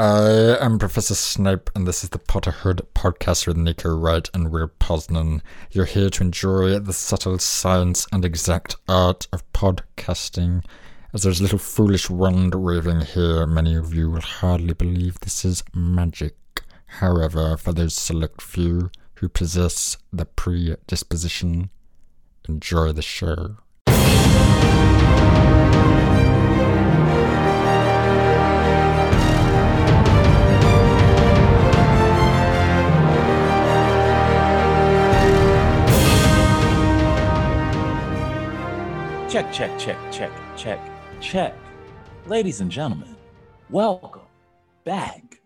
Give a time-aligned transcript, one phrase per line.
[0.00, 4.68] I am Professor Snape, and this is the Potterhood podcast with Neko White and Will
[4.78, 5.40] Posner.
[5.72, 10.64] You're here to enjoy the subtle science and exact art of podcasting.
[11.12, 15.44] As there's a little foolish wand waving here, many of you will hardly believe this
[15.44, 16.36] is magic.
[16.86, 21.70] However, for those select few who possess the predisposition,
[22.48, 23.56] enjoy the show.
[39.38, 40.80] Check, check, check, check, check,
[41.20, 41.54] check.
[42.26, 43.14] Ladies and gentlemen,
[43.70, 44.26] welcome
[44.82, 45.40] back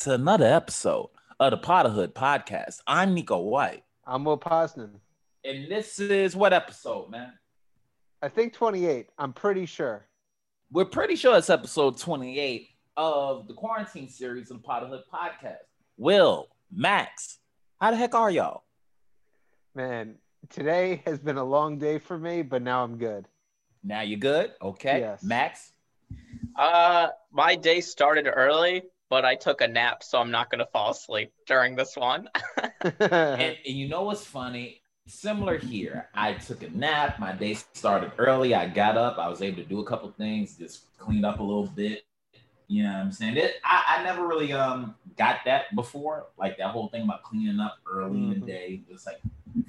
[0.00, 2.82] to another episode of the Potterhood Podcast.
[2.86, 3.82] I'm Neko White.
[4.06, 4.90] I'm Will Posner.
[5.42, 7.32] And this is what episode, man?
[8.20, 9.06] I think 28.
[9.16, 10.06] I'm pretty sure.
[10.70, 15.64] We're pretty sure it's episode 28 of the quarantine series of the Potterhood Podcast.
[15.96, 17.38] Will, Max,
[17.80, 18.64] how the heck are y'all?
[19.74, 20.16] Man,
[20.50, 23.26] today has been a long day for me, but now I'm good.
[23.82, 24.52] Now you good?
[24.60, 25.00] Okay.
[25.00, 25.22] Yes.
[25.22, 25.72] Max?
[26.56, 30.90] Uh, my day started early, but I took a nap, so I'm not gonna fall
[30.90, 32.28] asleep during this one.
[32.82, 34.80] And, and you know what's funny?
[35.06, 36.08] Similar here.
[36.14, 37.18] I took a nap.
[37.18, 38.54] My day started early.
[38.54, 39.18] I got up.
[39.18, 42.04] I was able to do a couple things, just cleaned up a little bit.
[42.68, 43.36] You know what I'm saying?
[43.36, 46.26] It, I, I never really um got that before.
[46.38, 48.40] Like that whole thing about cleaning up early in Mhm.
[48.40, 49.20] the day, just like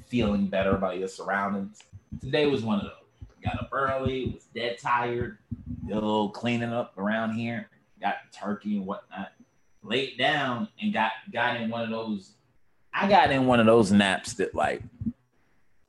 [0.08, 1.80] feeling better about your surroundings.
[2.22, 3.01] Today was one of those.
[3.44, 5.38] Got up early, was dead tired,
[5.86, 9.32] did a little cleaning up around here, got turkey and whatnot,
[9.84, 12.34] laid down and got got in one of those.
[12.94, 14.84] I got in one of those naps that like,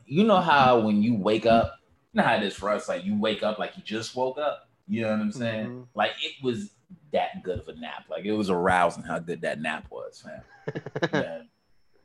[0.07, 1.79] you know how when you wake up,
[2.13, 4.39] you know how it is for us, like you wake up like you just woke
[4.39, 4.69] up.
[4.89, 5.67] You know what I'm saying?
[5.69, 5.87] Mhm.
[5.95, 6.71] Like it was
[7.13, 8.05] that good of a nap.
[8.11, 10.43] Like it was arousing how good that nap was, man.
[11.13, 11.43] Yeah.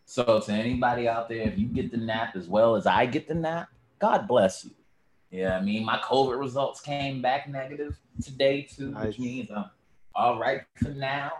[0.06, 3.28] So to anybody out there, if you get the nap as well as I get
[3.28, 3.68] the nap,
[4.00, 4.72] God bless you.
[5.32, 9.06] Yeah, I mean my COVID results came back negative today too, Nice.
[9.06, 9.66] which means I'm
[10.16, 11.32] all right for now.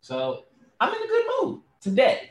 [0.00, 0.44] So
[0.80, 2.30] I'm in a good mood today.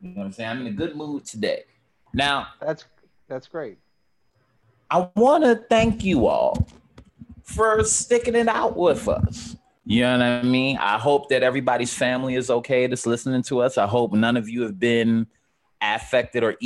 [0.00, 0.50] You know what I'm saying?
[0.50, 1.64] I'm in a good mood today.
[2.12, 2.84] Now that's
[3.28, 3.78] that's great.
[4.90, 6.68] I want to thank you all
[7.42, 9.56] for sticking it out with us.
[9.84, 10.76] You know what I mean?
[10.78, 13.78] I hope that everybody's family is okay that's listening to us.
[13.78, 15.26] I hope none of you have been
[15.80, 16.56] affected or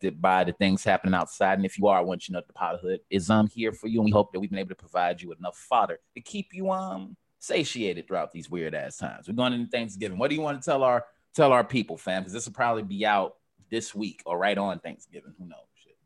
[0.00, 1.58] affected by the things happening outside.
[1.58, 3.72] And if you are, I want you to know that the Potterhood is um here
[3.72, 4.00] for you.
[4.00, 6.48] And we hope that we've been able to provide you with enough fodder to keep
[6.52, 9.28] you um satiated throughout these weird ass times.
[9.28, 10.18] We're going into Thanksgiving.
[10.18, 12.22] What do you want to tell our tell our people, fam?
[12.22, 13.36] Because this will probably be out
[13.70, 15.32] this week or right on Thanksgiving.
[15.38, 15.58] Who knows?
[15.82, 15.96] Shit.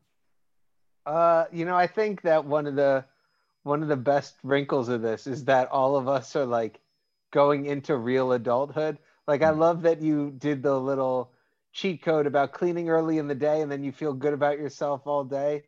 [1.05, 3.05] Uh, you know, I think that one of the
[3.63, 6.79] one of the best wrinkles of this is that all of us are like
[7.31, 8.99] going into real adulthood.
[9.27, 9.57] Like I Mhm.
[9.57, 11.31] love that you did the little
[11.75, 15.05] cheat code about cleaning early in the day and then you feel good about yourself
[15.05, 15.63] all day.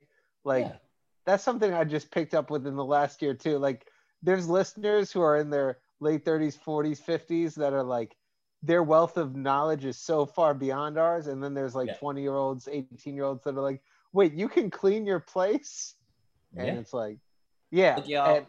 [0.46, 0.78] Like Yeah.
[1.26, 3.58] that's something I just picked up within the last year too.
[3.60, 3.86] Like
[4.24, 8.16] there's listeners who are in their late 30s, 40s, 50s that are like
[8.64, 11.28] their wealth of knowledge is so far beyond ours.
[11.28, 11.98] And then there's like Yeah.
[11.98, 13.82] 20 year olds, 18 year olds that are like,
[14.14, 15.96] wait, you can clean your place?
[16.56, 16.80] And Yeah.
[16.80, 17.18] it's like,
[17.70, 17.98] yeah.
[17.98, 18.46] Look, y'all, and-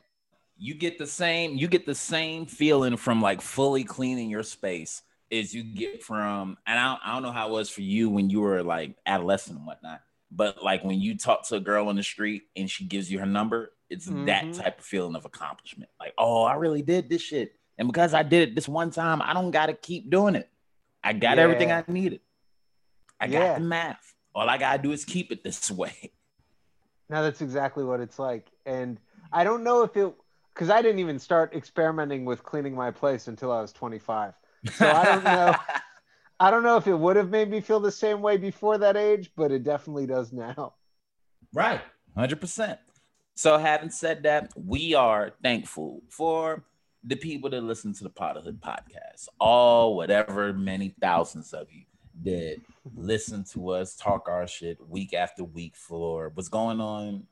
[0.61, 5.03] you get the same you get the same feeling from like fully cleaning your space
[5.33, 8.09] as you get from and I don't, I don't know how it was for you
[8.11, 10.01] when you were like adolescent and whatnot
[10.31, 13.19] but like when you talk to a girl on the street and she gives you
[13.19, 14.63] her number it's that Mhm.
[14.63, 15.91] type of feeling of accomplishment.
[15.99, 17.55] Like oh i really did this shit.
[17.79, 20.51] And because i did it this one time i don't gotta keep doing it.
[21.03, 22.21] I got everything i needed.
[23.21, 24.15] I got the math.
[24.35, 26.13] All i gotta do is keep it this way.
[27.09, 28.51] Now that's exactly what it's like.
[28.67, 29.01] And
[29.33, 30.13] I don't know if it,
[30.53, 34.35] because I didn't even start experimenting with cleaning my place until I was 25.
[34.73, 35.55] So I don't know.
[36.41, 38.97] I don't know if it would have made me feel the same way before that
[38.97, 40.75] age, but it definitely does now.
[41.53, 41.81] Right,
[42.17, 42.79] hundred percent.
[43.35, 46.65] So, having said that, we are thankful for
[47.05, 49.29] the people that listen to the Potterhood podcast.
[49.41, 51.85] All whatever many thousands of you
[52.25, 52.57] that
[52.97, 57.25] listen to us talk our shit week after week for what's going on.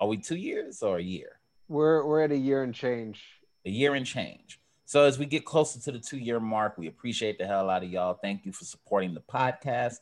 [0.00, 1.38] Are we two years or a year?
[1.68, 3.24] We're we're at a year and change.
[3.64, 4.60] A year and change.
[4.84, 7.82] So as we get closer to the two year mark, we appreciate the hell out
[7.82, 8.14] of y'all.
[8.14, 9.96] Thank you for supporting the podcast.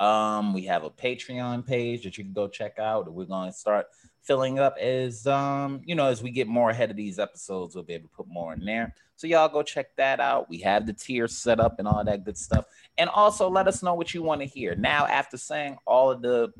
[0.00, 3.12] Um, we have a Patreon page that you can go check out.
[3.12, 3.86] We're going to start
[4.22, 7.84] filling up as um, you know, as we get more ahead of these episodes, we'll
[7.84, 8.94] be able to put more in there.
[9.16, 10.48] So y'all go check that out.
[10.48, 12.66] We have the tiers set up and all that good stuff.
[12.96, 14.76] And also let us know what you want to hear.
[14.76, 16.52] Now, after saying all of the,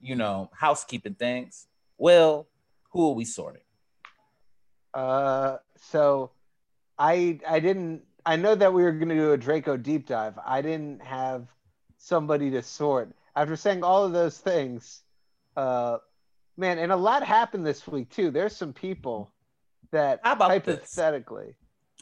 [0.00, 1.66] you know, housekeeping things,
[1.96, 2.46] well,
[2.90, 3.62] who are we sorting?
[4.94, 5.56] Uh,
[5.90, 6.30] so
[6.98, 10.38] I I didn't I know that we were going to do a Draco deep dive.
[10.44, 11.46] I didn't have
[11.96, 13.10] somebody to sort.
[13.34, 15.02] After saying all of those things,
[15.56, 15.98] uh,
[16.56, 18.30] man, and a lot happened this week too.
[18.30, 19.32] There's some people
[19.92, 20.76] that How about this?
[20.76, 21.54] hypothetically,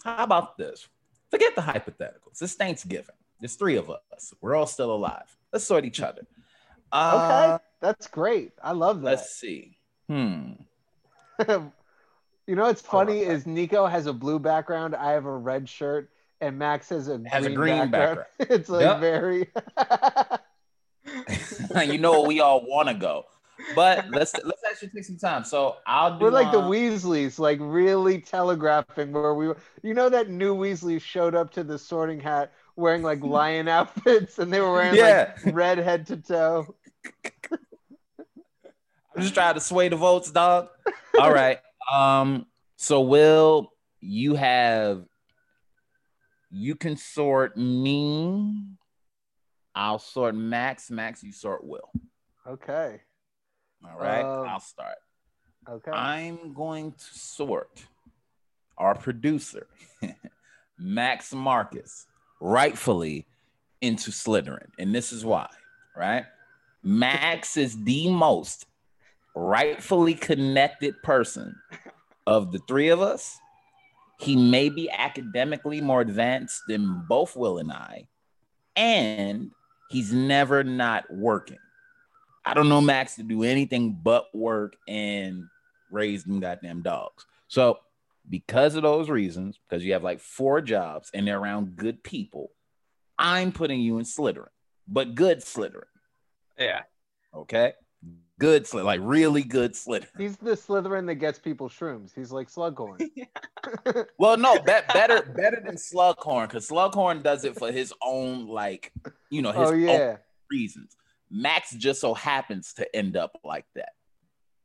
[0.02, 0.88] How about this?
[1.30, 2.40] Forget the hypotheticals.
[2.42, 3.14] It's Thanksgiving.
[3.40, 4.32] There's three of us.
[4.40, 5.36] We're all still alive.
[5.52, 6.26] Let's sort each other.
[6.90, 8.52] Uh, okay, that's great.
[8.62, 9.10] I love that.
[9.10, 9.76] Let's see.
[10.08, 10.52] Hmm.
[12.46, 13.30] you know what's funny on.
[13.32, 14.94] is Neko has a blue background.
[14.94, 16.10] I have a red shirt,
[16.40, 18.26] and Max has a Has a green, green background.
[18.40, 19.00] it's like Yep.
[19.00, 19.48] very.
[21.86, 23.24] you know we all want to go,
[23.74, 25.44] but let's let's actually take some time.
[25.44, 26.24] So I'll do.
[26.24, 29.56] We're like the Weasleys, like really telegraphing where we were.
[29.82, 34.38] You know that new Weasley showed up to the sorting hat wearing like lion outfits,
[34.38, 35.32] and they were wearing Yeah.
[35.44, 36.74] like red head to toe.
[39.14, 40.68] I'm just trying to sway the votes, dog.
[41.18, 41.58] All right.
[41.92, 42.46] Um.
[42.76, 45.04] So Will, you have.
[46.50, 48.54] You can sort me.
[49.74, 50.90] I'll sort Max.
[50.90, 51.90] Max, you sort Will.
[52.46, 53.00] Okay.
[53.84, 54.24] All right.
[54.24, 54.96] Um, I'll start.
[55.68, 55.90] Okay.
[55.90, 57.84] I'm going to sort
[58.78, 59.66] our producer,
[60.78, 62.06] Max Marcus,
[62.40, 63.26] rightfully
[63.80, 64.68] into Slytherin.
[64.78, 65.48] And this is why,
[65.96, 66.24] right?
[66.82, 68.66] Max is the most
[69.36, 71.54] rightfully connected person
[72.26, 73.38] of the three of us.
[74.18, 78.08] He may be academically more advanced than both Will and I,
[78.74, 79.50] and
[79.90, 81.58] he's never not working.
[82.46, 85.44] I don't know Max to do anything but work and
[85.90, 87.26] raise them goddamn dogs.
[87.48, 87.78] So,
[88.28, 92.50] because of those reasons, because you have like four jobs and they're around good people,
[93.18, 94.48] I'm putting you in Slytherin,
[94.88, 95.84] but good Slytherin.
[96.58, 96.82] Yeah.
[97.34, 97.74] Okay.
[98.38, 100.18] Good Slytherin, like really good Slytherin.
[100.18, 102.14] He's the Slytherin that gets people shrooms.
[102.14, 103.08] He's like Slughorn.
[104.16, 108.92] Well, no, be- better better than Slughorn, because Slughorn does it for his own, like,
[109.28, 110.16] you know, his oh own yeah.
[110.50, 110.96] reasons.
[111.30, 113.94] Max just so happens to end up like that.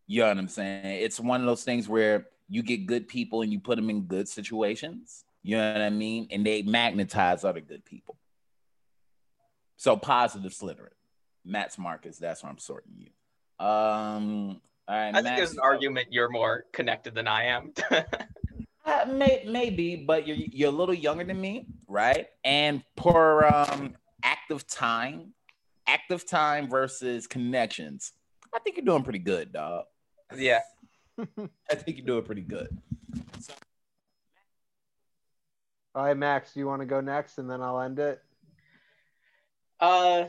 [0.06, 1.01] You know what I'm saying?
[1.01, 4.01] It's one of those things where you get good people and you put them in
[4.01, 5.23] good situations.
[5.41, 6.27] You know what I mean?
[6.29, 8.18] And they magnetize other good people.
[9.77, 10.89] So positive Slytherin.
[11.44, 13.09] Max Marcus, that's where I'm sorting you.
[13.61, 15.15] Um, all right.
[15.15, 17.73] I think there's an argument you're more connected than I am.
[18.83, 22.25] Uh, may, maybe, but you're you're a little younger than me, right?
[22.43, 25.33] And per um active time,
[25.85, 28.11] active time versus connections,
[28.51, 29.85] I think you're doing pretty good, dog.
[30.35, 30.61] yeah.
[31.19, 32.75] I think you're doing pretty good.
[35.93, 38.19] All right, Max, do you want to go next, and then I'll end it?
[39.79, 40.25] Uh,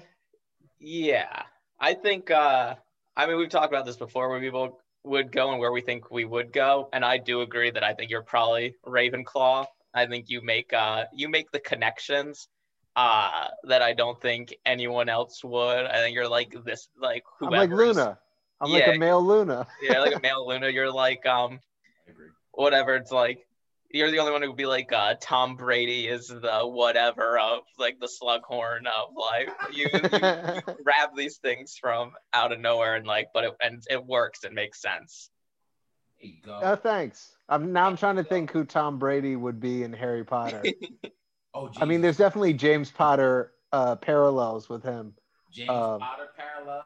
[0.79, 1.45] yeah.
[1.81, 2.31] I think.
[2.31, 2.75] Uh,
[3.17, 6.11] I mean, we've talked about this before, where people would go and where we think
[6.11, 9.67] we would go, and I do agree that I think you're probably Ravenclaw.
[9.95, 12.49] I think you make uh you make the connections
[12.97, 15.85] uh that I don't think anyone else would.
[15.87, 17.57] I think you're like this like whoever.
[17.57, 18.19] I'm like Luna.
[18.61, 19.67] I'm like a male Luna.
[19.83, 20.69] Yeah, like a male Luna.
[20.69, 21.61] You're like um
[22.09, 22.29] I agree.
[22.53, 22.97] whatever.
[22.97, 23.47] It's like
[23.93, 27.61] you're the only one who would be like uh, Tom Brady is the whatever of
[27.79, 32.97] like the slughorn of like you, you, you grab these things from out of nowhere
[32.97, 34.45] and like but it and it works.
[34.45, 35.31] It makes sense.
[36.21, 36.59] There you go.
[36.63, 37.37] Oh, thanks.
[37.49, 40.63] I'm now I'm trying to think who Tom Brady would be in Harry Potter.
[41.55, 45.15] oh, I mean, there's definitely James Potter uh, parallels with him.
[45.53, 46.85] James um, Potter parallels.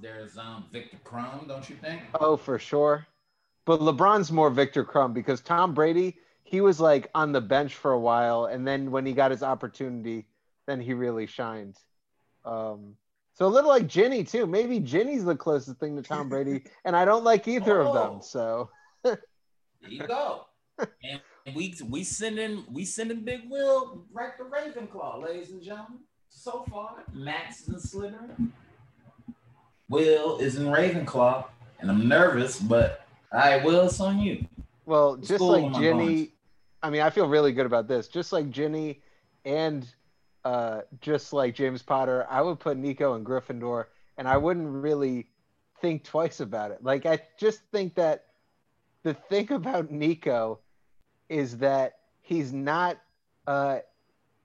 [0.00, 2.02] There's um Viktor Krum, don't you think?
[2.18, 3.06] Oh, for sure.
[3.66, 7.92] But LeBron's more Viktor Krum because Tom Brady, he was like on the bench for
[7.92, 10.26] a while, and then when he got his opportunity,
[10.66, 11.76] then he really shined.
[12.44, 12.94] Um,
[13.34, 14.46] so a little like Ginny too.
[14.46, 17.92] Maybe Ginny's the closest thing to Tom Brady, and I don't like either of Oh.
[17.92, 18.22] them.
[18.22, 18.70] So
[19.02, 19.18] There
[19.88, 20.46] you go.
[21.02, 21.20] and
[21.54, 25.98] we we sending we sending Big Will right to Ravenclaw, ladies and gentlemen.
[26.28, 28.50] So far, Max is in Slytherin.
[29.88, 31.46] Will is in Ravenclaw,
[31.80, 34.46] and I'm nervous, but all right, Will, it's on you.
[34.84, 36.32] Well, just like Ginny,
[36.86, 38.06] I mean, I feel really good about this.
[38.06, 39.02] Just like Ginny
[39.44, 39.84] and
[40.44, 45.26] uh, just like James Potter, I would put Neko in Gryffindor, and I wouldn't really
[45.80, 46.84] think twice about it.
[46.84, 48.26] Like, I just think that
[49.02, 50.58] the thing about Neko
[51.28, 52.98] is that he's not
[53.48, 53.78] uh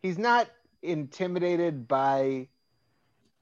[0.01, 0.49] he's not
[0.81, 2.47] intimidated by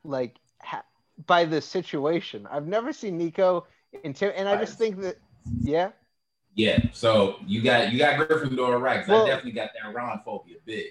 [0.03, 0.83] like ha-
[1.25, 2.45] by the situation.
[2.51, 3.63] I've never seen Neko
[4.03, 5.15] intim and I just think that
[5.61, 5.91] yeah.
[6.59, 6.77] Yeah.
[6.91, 9.07] So you got you got Gryffindor right.
[9.07, 10.87] Well- I definitely got that Ron phobia big.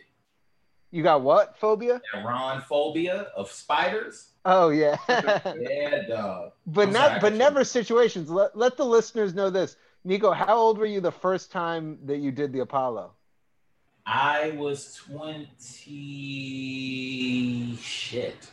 [0.90, 2.00] You got what phobia?
[2.14, 4.30] That Ron phobia of spiders.
[4.46, 4.96] Oh yeah.
[5.60, 6.52] Yeah, dog.
[6.66, 7.38] but I'm not sorry, but cut you.
[7.38, 8.30] never situations.
[8.30, 9.76] Let, let the listeners know this.
[10.06, 13.12] Neko, how old were you the first time that you did the Apollo?
[14.06, 18.50] I was 20 shit.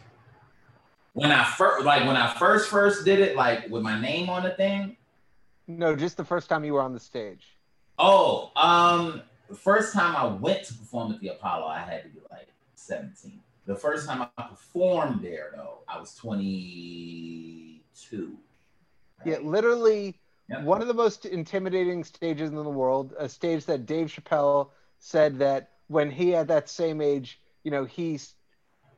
[1.13, 4.43] When I first like when I first first did it, like with my name on
[4.43, 4.97] the thing.
[5.67, 7.57] No, just the first time you were on the stage.
[7.97, 12.09] Oh, um, the first time I went to perform at the Apollo, I had to
[12.09, 13.39] be like 17.
[13.65, 18.37] The first time I performed there though, I was 22.
[19.25, 20.63] Yeah, literally Yeah.
[20.63, 24.69] one of the most intimidating stages in the world, a stage that Dave Chappelle
[24.99, 28.35] said that when he at that same age, you know, he's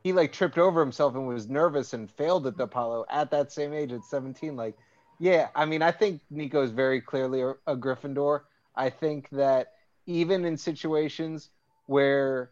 [0.04, 3.50] he like tripped over himself and was nervous and failed at the Apollo at that
[3.50, 4.56] same age at 17.
[4.56, 4.76] Like,
[5.18, 8.42] yeah, I mean, I think Neko is very clearly a, a Gryffindor.
[8.76, 9.72] I think that
[10.06, 11.50] even in situations
[11.86, 12.50] where,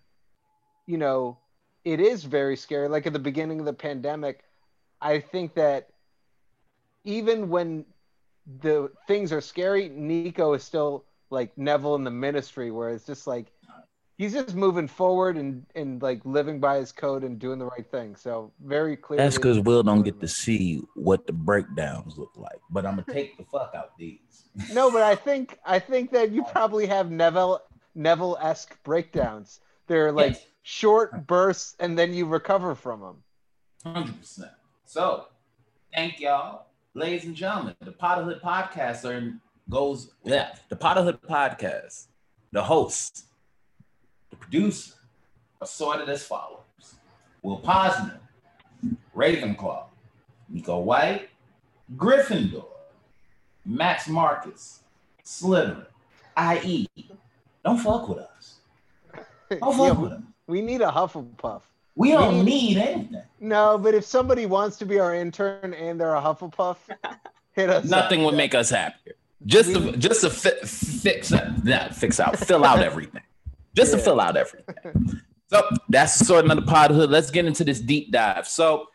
[0.86, 1.38] you know,
[1.84, 4.42] it is very scary, like at the beginning of the pandemic,
[5.00, 5.88] I think that
[7.04, 7.84] even when
[8.60, 13.26] the things are scary, Neko is still like Neville in the ministry, where it's just
[13.26, 13.52] like
[14.16, 17.88] he's just moving forward and and like living by his code and doing the right
[17.90, 18.16] thing.
[18.16, 19.18] So very clear.
[19.18, 22.60] That's because Will don't get to see what the breakdowns look like.
[22.70, 24.44] But I'm gonna take the fuck out these.
[24.72, 27.60] No, but I think I think that you probably have Neville
[27.94, 29.60] Neville esque breakdowns.
[29.86, 30.46] They're like Yes.
[30.62, 33.22] short bursts, and then you recover from them.
[33.84, 34.50] Hundred percent.
[34.84, 35.26] So,
[35.94, 37.74] thank y'all, ladies and gentlemen.
[37.80, 39.34] The Potterhood podcast are,
[39.68, 40.54] goes yeah.
[40.68, 42.06] The Potterhood podcast.
[42.52, 43.26] The host,
[44.38, 44.94] the producer,
[45.60, 46.60] are sorted as follows:
[47.42, 48.18] Will Posner,
[49.14, 49.84] Ravenclaw,
[50.52, 51.28] Neko White,
[51.96, 52.66] Gryffindor,
[53.64, 54.80] Max Marcus,
[55.24, 55.86] Slytherin,
[56.36, 56.86] i.e.
[57.64, 58.56] Don't fuck with us.
[59.50, 60.20] Don't fuck Yeah, with us.
[60.46, 61.62] we need a Hufflepuff.
[61.98, 63.22] We don't need- need anything.
[63.40, 66.76] No, but if somebody wants to be our intern and they're a Hufflepuff,
[67.52, 67.84] hit us.
[67.84, 67.90] up.
[67.90, 69.14] Nothing would make us happier.
[69.46, 73.22] Just to just to fi- fix that, yeah, fix out, fill out everything.
[73.76, 75.20] Just to fill out everything.
[75.48, 77.10] So that's the sort of another pothood.
[77.10, 78.48] Let's get into this deep dive.
[78.48, 78.86] So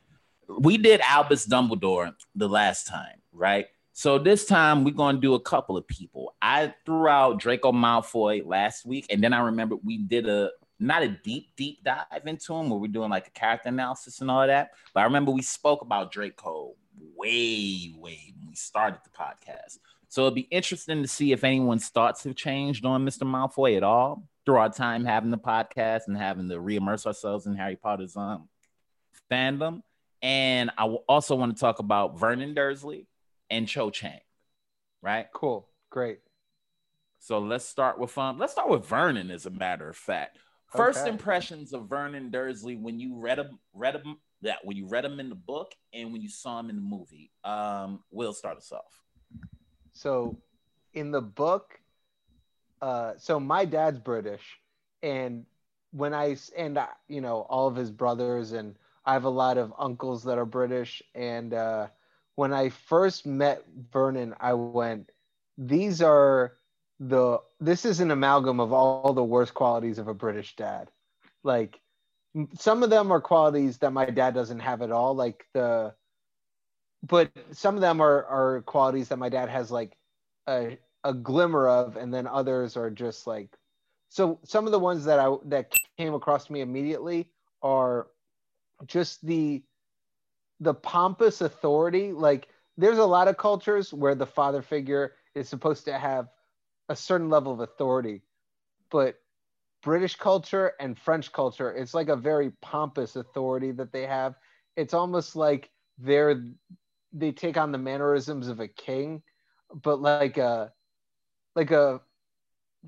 [0.59, 3.67] we did Albus Dumbledore the last time, right?
[3.93, 6.35] So this time we're gonna do a couple of people.
[6.41, 11.03] I threw out Draco Malfoy last week, and then I remember we did a not
[11.03, 14.47] a deep, deep dive into him where we're doing like a character analysis and all
[14.47, 14.71] that.
[14.93, 16.73] But I remember we spoke about Draco
[17.15, 19.77] way, way when we started the podcast.
[20.09, 23.23] So it'd be interesting to see if anyone's thoughts have changed on Mr.
[23.23, 27.55] Malfoy at all through our time having the podcast and having to re-immerse ourselves in
[27.55, 28.49] Harry Potter's um,
[29.31, 29.81] fandom.
[30.21, 33.07] And I also want to talk about Vernon Dursley
[33.49, 34.19] and Cho Chang,
[35.01, 35.27] right?
[35.33, 35.67] Cool.
[35.89, 36.19] Great.
[37.19, 40.37] So let's start with um, let's start with Vernon, as a matter of fact.
[40.71, 41.09] First Okay.
[41.09, 45.19] impressions of Vernon Dursley when you read him, read him, yeah, when you read him
[45.19, 47.29] in the book and when you saw him in the movie.
[47.43, 49.03] Um, Will start us off.
[49.91, 50.37] So
[50.93, 51.80] in the book,
[52.81, 54.41] uh, so my dad's British,
[55.03, 55.45] and
[55.91, 59.57] when I and I, you know all of his brothers and I have a lot
[59.57, 61.87] of uncles that are British, and uh,
[62.35, 65.11] when I first met Vernon, I went,
[65.57, 66.53] these are
[66.99, 70.89] the this is an amalgam of all the worst qualities of a British dad,
[71.43, 71.79] like
[72.57, 75.93] some of them are qualities that my dad doesn't have at all, like the
[77.03, 79.97] but some of them are are qualities that my dad has like
[80.47, 83.49] a a glimmer of and then others are just like
[84.09, 87.29] so some of the ones that I that came across to me immediately
[87.61, 88.07] are
[88.85, 89.63] just the
[90.59, 92.11] the pompous authority.
[92.11, 96.27] Like there's a lot of cultures where the father figure is supposed to have
[96.89, 98.21] a certain level of authority
[98.91, 99.15] but
[99.81, 104.35] British culture and French culture it's like a very pompous authority that they have.
[104.75, 106.43] It's almost like they're
[107.13, 109.23] they take on the mannerisms of a king,
[109.83, 110.71] but like a
[111.55, 112.01] like a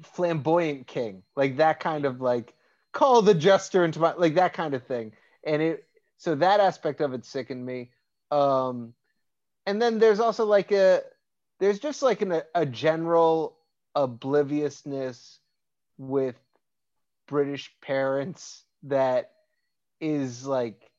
[0.03, 2.53] flamboyant king, like that kind of like
[2.91, 5.11] call the jester into my like that kind of thing.
[5.43, 5.85] And it
[6.17, 7.91] so that aspect of it sickened me.
[8.31, 8.93] Um
[9.65, 11.01] and then there's also like a
[11.59, 13.57] there's just like an, a general
[13.95, 15.39] obliviousness
[15.97, 16.35] with
[17.27, 19.31] British parents that
[20.01, 20.91] is like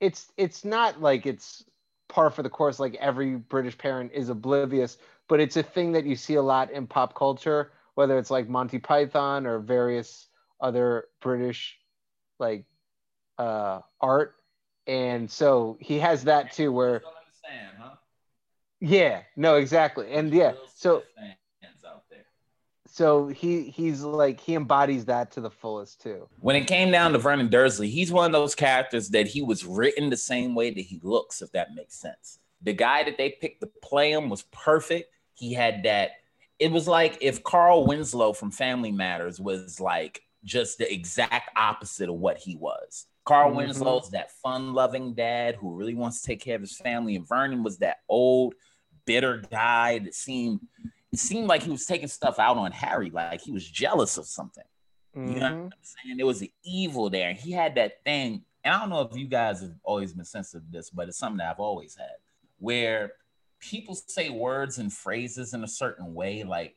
[0.00, 1.64] it's it's not like it's
[2.08, 6.04] par for the course like every british parent is oblivious but it's a thing that
[6.04, 10.28] you see a lot in pop culture whether it's like Monty Python or various
[10.60, 11.78] other British
[12.38, 12.64] like
[13.38, 14.36] uh, art.
[14.86, 17.02] And so he has that too, where
[17.80, 17.96] huh?
[18.80, 22.24] yeah, no, exactly, and yeah, so Smith fans out there.
[22.86, 26.28] so he he's like he embodies that to the fullest too.
[26.38, 29.64] when it came down to Vernon Dursley, he's one of those characters that he was
[29.64, 32.38] written the same way that he looks, if that makes sense.
[32.62, 35.15] The guy that they picked to play him was perfect.
[35.36, 36.12] He had that.
[36.58, 42.08] It was like if Carl Winslow from Family Matters was like just the exact opposite
[42.08, 43.06] of what he was.
[43.24, 43.56] Carl Mhm.
[43.56, 47.62] Winslow's that fun-loving dad who really wants to take care of his family, and Vernon
[47.62, 48.54] was that old,
[49.04, 50.60] bitter guy that seemed
[51.12, 54.26] it seemed like he was taking stuff out on Harry, like he was jealous of
[54.26, 54.64] something.
[55.14, 55.64] You know what Mhm.
[55.64, 56.16] I'm saying?
[56.18, 57.32] There was an evil there.
[57.32, 58.44] He had that thing.
[58.64, 61.16] And I don't know if you guys have always been sensitive to this, but it's
[61.16, 62.16] something that I've always had
[62.58, 63.12] where
[63.70, 66.44] people say words and phrases in a certain way.
[66.44, 66.76] Like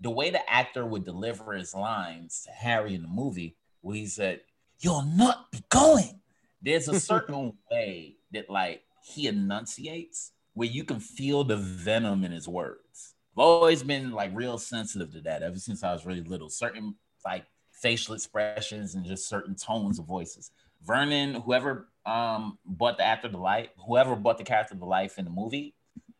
[0.00, 4.06] the way the actor would deliver his lines to Harry in the movie, where he
[4.06, 4.40] said,
[4.80, 6.20] You'll not be going.
[6.62, 12.32] There's a certain way that like he enunciates where you can feel the venom in
[12.32, 13.14] his words.
[13.34, 16.48] I've always been like real sensitive to that ever since I was really little.
[16.48, 20.50] Certain like facial expressions and just certain tones of voices.
[20.84, 25.24] Vernon, whoever um brought the actor the life, whoever brought the character the life in
[25.24, 25.74] the movie,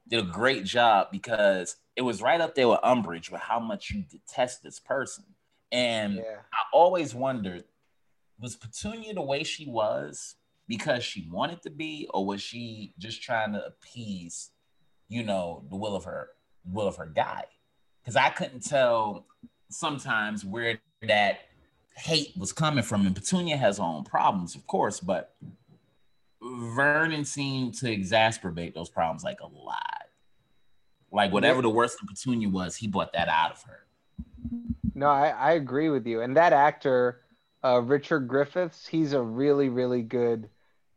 [0.09, 3.91] did a great job because it was right up there with Umbridge with how much
[3.91, 5.25] you detest this person.
[5.71, 6.41] And Yeah.
[6.53, 7.65] I always wondered,
[8.41, 10.37] was Petunia the way she was
[10.67, 14.51] because she wanted to be, or was she just trying to appease,
[15.09, 16.31] you know, the will of her
[16.65, 17.45] will of her guy?
[18.01, 19.27] Because I couldn't tell
[19.71, 21.41] sometimes where that
[21.97, 23.07] hate was coming from.
[23.07, 25.35] And Petunia has her own problems, of course, but
[26.41, 29.98] Vernon seemed to exacerbate those problems like a lot.
[31.11, 33.87] Like whatever the worst of Petunia was, he brought that out of her.
[34.95, 36.21] No, I, I agree with you.
[36.21, 37.21] And that actor,
[37.65, 40.49] uh, Richard Griffiths, he's a really, really good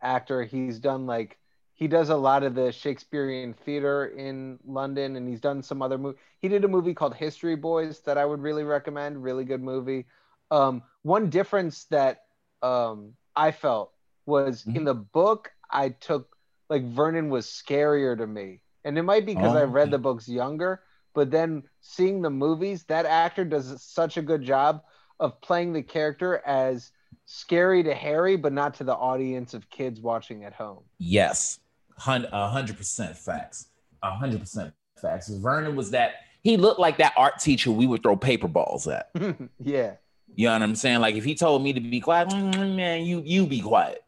[0.01, 0.43] actor.
[0.43, 1.37] He's done like
[1.81, 5.97] he does a lot of the Shakespearean theater in London, and he's done some other
[5.97, 6.19] movie.
[6.39, 9.23] He did a movie called History Boys that I would really recommend.
[9.23, 10.05] Really good movie.
[10.51, 12.25] Um, one difference that
[12.61, 13.93] um, I felt
[14.27, 16.35] was in the book, I took
[16.69, 19.97] like Vernon was scarier to me, and it might be because I Oh, read the
[19.99, 20.81] books younger.
[21.13, 24.81] But then seeing the movies, that actor does such a good job
[25.19, 26.91] of playing the character as
[27.25, 30.83] scary to Harry, but not to the audience of kids watching at home.
[30.99, 31.59] Yes,
[31.97, 33.67] hundred percent facts.
[34.03, 35.29] A hundred percent facts.
[35.29, 39.09] Vernon was that he looked like that art teacher we would throw paper balls at.
[39.59, 39.93] yeah.
[40.35, 41.01] You know what I'm saying?
[41.01, 44.03] Like if he told me to be quiet, "Mm, man, you you be quiet.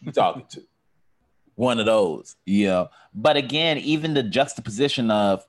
[0.00, 0.62] You talking to
[1.56, 2.86] one of those, yeah.
[3.14, 5.44] But again, even the juxtaposition of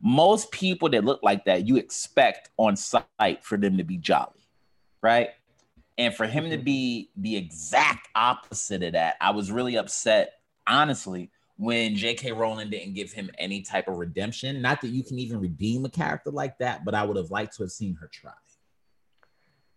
[0.00, 4.46] most people that look like that, you expect on sight for them to be jolly,
[5.02, 5.30] right?
[5.98, 6.64] And for him to mm-hmm.
[6.64, 10.34] be the exact opposite of that, I was really upset,
[10.66, 12.32] honestly, when J.K.
[12.32, 14.60] Rowling didn't give him any type of redemption.
[14.60, 17.56] Not that you can even redeem a character like that, but I would have liked
[17.56, 18.32] to have seen her try.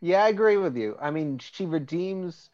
[0.01, 0.97] Yeah, I agree with you.
[1.01, 2.49] I mean, she redeems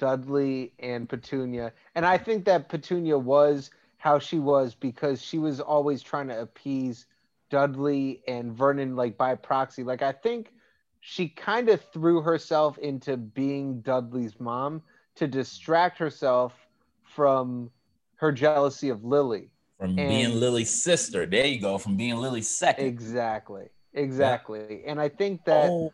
[0.00, 1.72] Dudley and Petunia.
[1.94, 6.40] And I think that Petunia was how she was because she was always trying to
[6.40, 7.04] appease
[7.50, 9.84] Dudley and Vernon, like by proxy.
[9.84, 10.54] Like, I think
[11.00, 14.82] she kind of threw herself into being Dudley's mom
[15.16, 16.54] to distract herself
[17.02, 17.70] from
[18.16, 19.50] her jealousy of Lily.
[19.78, 21.26] From And- being Lily's sister.
[21.26, 21.76] There you go.
[21.76, 22.86] From being Lily's second.
[22.86, 23.68] Exactly.
[23.92, 24.82] Exactly.
[24.86, 25.68] And I think that.
[25.68, 25.92] oh.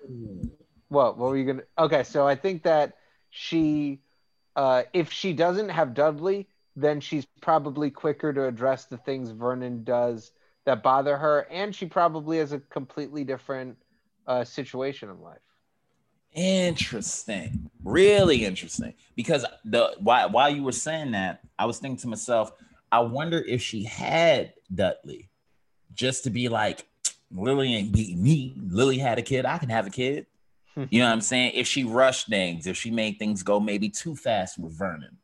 [0.89, 1.19] What?
[1.19, 1.63] What were you gonna?
[1.79, 2.97] Okay, so I think that
[3.37, 4.01] she,
[4.57, 9.85] uh, if she doesn't have Dudley, then she's probably quicker to address the things Vernon
[9.85, 10.33] does
[10.65, 13.77] that bother her, and she probably has a completely different
[14.27, 15.39] uh, situation in life.
[16.33, 17.71] Interesting.
[17.85, 18.95] Really interesting.
[19.15, 22.53] Because the while while you were saying that, I was thinking to myself,
[22.91, 25.29] I wonder if she had Dudley
[25.95, 26.87] just to be like,
[27.31, 28.55] Lily ain't beating me.
[28.69, 29.47] Lily had a kid.
[29.47, 30.27] I can have a kid.
[30.77, 31.53] You know what I'm saying?
[31.55, 35.17] If she rushed things, if she made things go maybe too fast with Vernon.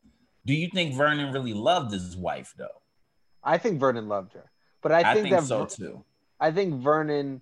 [0.46, 2.80] Do you think Vernon really loved his wife though?
[3.44, 6.04] I think Vernon loved her, but I I think, think, that so too.
[6.40, 7.40] I think Vernon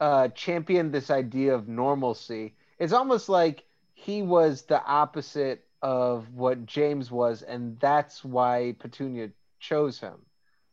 [0.00, 2.54] uh, championed this idea of normalcy.
[2.78, 9.30] It's almost like he was the opposite of what James was, and that's why Petunia
[9.60, 10.16] chose him.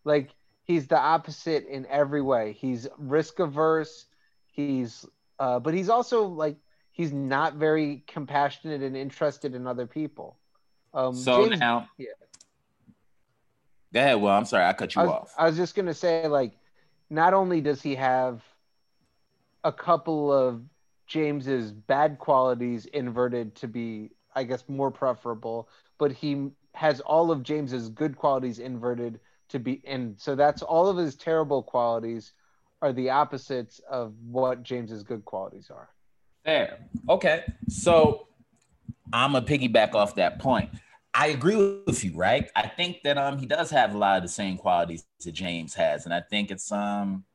[0.03, 0.29] Like
[0.63, 2.53] he's the opposite in every way.
[2.53, 4.05] He's risk averse.
[4.47, 5.05] He's,
[5.41, 6.55] uh, but he's also like
[6.91, 10.37] he's not very compassionate and interested in other people.
[10.93, 12.09] Um, So James- now, yeah.
[13.91, 14.21] go ahead.
[14.21, 15.33] Well, I'm sorry, I cut you I was, off.
[15.39, 16.53] I was just gonna say, like,
[17.09, 18.43] not only does he have
[19.63, 20.61] a couple of
[21.07, 27.41] James's bad qualities inverted to be, I guess, more preferable, but he has all of
[27.41, 32.33] James's good qualities inverted to be, and so that's all of his terrible qualities
[32.81, 35.89] are the opposites of what James's good qualities are.
[36.43, 36.79] Fair.
[37.07, 37.43] Okay.
[37.69, 38.27] So
[39.13, 40.69] I'm a piggyback off that point.
[41.13, 42.49] I agree with you, right?
[42.55, 45.73] I think that um he does have a lot of the same qualities that James
[45.75, 47.25] has, and I think it's um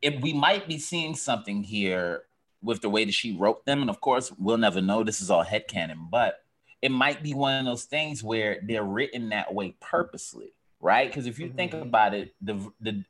[0.00, 2.22] if we might be seeing something here
[2.62, 5.02] with the way that she wrote them, and of course we'll never know.
[5.02, 6.44] This is all headcanon, but
[6.80, 11.08] it might be one of those things where they're written that way purposely, right?
[11.08, 11.56] Because if you mm-hmm.
[11.56, 13.04] think about it, the the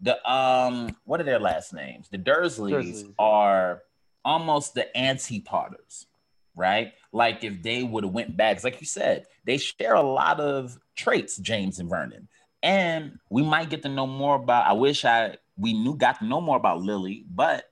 [0.00, 2.08] the um what are their last names?
[2.08, 3.14] The Dursleys, Dursleys.
[3.18, 3.82] are
[4.24, 6.06] almost the anti Potters,
[6.54, 6.92] right?
[7.12, 10.78] Like if they would have went back, like you said, they share a lot of
[10.96, 12.28] traits, James and Vernon.
[12.62, 14.66] And we might get to know more about.
[14.66, 17.64] I wish I we knew got to know more about Lily, but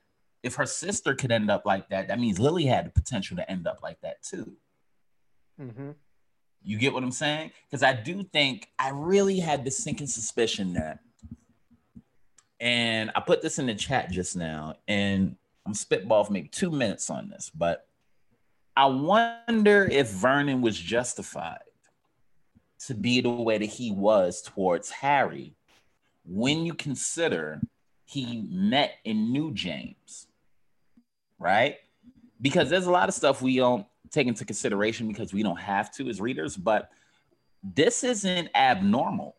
[0.43, 3.51] if her sister could end up like that, that means Lily had the potential to
[3.51, 4.53] end up like that too.
[5.61, 5.91] Mm-hmm.
[6.63, 7.53] You get what I'm saying?
[7.69, 11.01] Because I do think I really had the sinking suspicion that,
[12.61, 16.71] and I put this in the chat just now, and I'm spitball for maybe two
[16.71, 17.87] minutes on this, but
[18.77, 21.59] I wonder if Vernon was justified
[22.87, 25.55] to be the way that he was towards Harry
[26.25, 27.61] when you consider
[28.05, 30.27] he met and knew James,
[31.39, 31.77] right?
[32.41, 35.93] Because there's a lot of stuff we don't take into consideration because we don't have
[35.95, 36.91] to as readers, but
[37.63, 39.36] this isn't abnormal.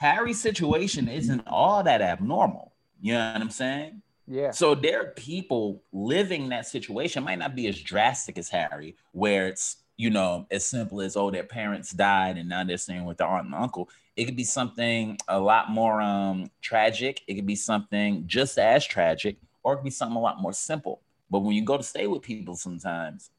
[0.00, 2.72] Harry's situation isn't all that abnormal.
[3.02, 4.00] You know what I'm saying?
[4.26, 4.50] Yeah.
[4.50, 7.22] So there are people living that situation.
[7.22, 11.18] It might not be as drastic as Harry, where it's you know as simple as
[11.18, 13.90] oh their parents died and now they're staying with their aunt and uncle.
[14.16, 17.20] It could be something a lot more um tragic.
[17.26, 20.54] It could be something just as tragic, or it could be something a lot more
[20.54, 21.02] simple.
[21.28, 23.32] But when you go to stay with people, sometimes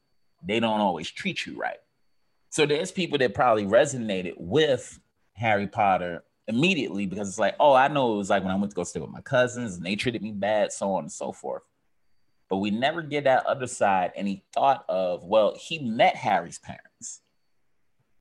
[0.46, 1.80] they don't always treat you right.
[2.50, 5.00] So there's people that probably resonated with
[5.34, 8.70] Harry Potter immediately because it's like, oh, I know it was like when I went
[8.70, 11.32] to go stay with my cousins and they treated me bad, so on and so
[11.32, 11.62] forth.
[12.48, 14.12] But we never get that other side.
[14.16, 17.22] And he thought of, well, he met Harry's parents.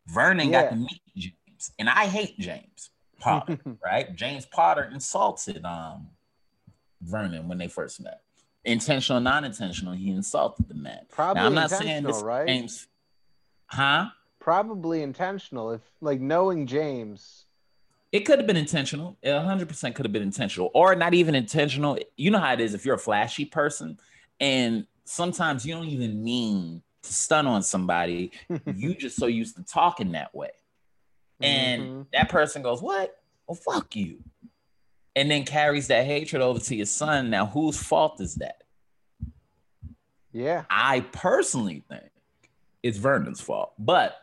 [0.07, 0.63] Vernon yeah.
[0.63, 4.13] got to meet James, and I hate James Potter, right?
[4.15, 6.10] James Potter insulted um
[7.01, 8.21] Vernon when they first met.
[8.63, 11.01] Intentional, non-intentional, he insulted the man.
[11.10, 12.47] Probably now, I'm not saying this right?
[12.47, 12.88] James,
[13.65, 14.07] huh?
[14.39, 15.71] Probably intentional.
[15.71, 17.45] If like knowing James,
[18.12, 19.17] it could have been intentional.
[19.21, 21.97] It 100% could have been intentional or not even intentional.
[22.17, 23.97] You know how it is if you're a flashy person
[24.39, 28.32] and sometimes you don't even mean to stun on somebody.
[28.76, 30.52] you just so used to talking that way.
[31.41, 32.02] And mm-hmm.
[32.13, 33.15] that person goes, What?
[33.47, 34.19] Well, fuck you.
[35.15, 37.30] And then carries that hatred over to your son.
[37.30, 38.63] Now, whose fault is that?
[40.32, 40.63] Yeah.
[40.69, 42.10] I personally think
[42.82, 43.74] it's Vernon's fault.
[43.78, 44.15] But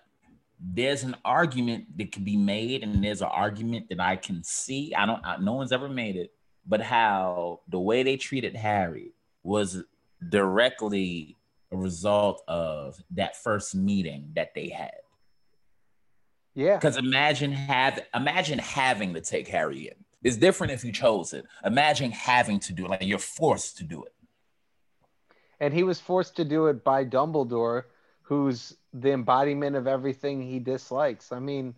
[0.60, 4.94] there's an argument that can be made, and there's an argument that I can see.
[4.94, 6.32] I don't, I, no one's ever made it,
[6.66, 9.82] but how the way they treated Harry was
[10.28, 11.36] directly
[11.70, 14.90] a result of that first meeting that they had.
[16.54, 16.76] Yeah.
[16.76, 19.94] Because imagine have imagine having to take Harry in.
[20.24, 21.44] It's different if you chose it.
[21.64, 24.12] Imagine having to do it, like you're forced to do it.
[25.60, 27.84] And he was forced to do it by Dumbledore,
[28.28, 31.32] who's the embodiment of everything he dislikes.
[31.32, 31.74] I mean,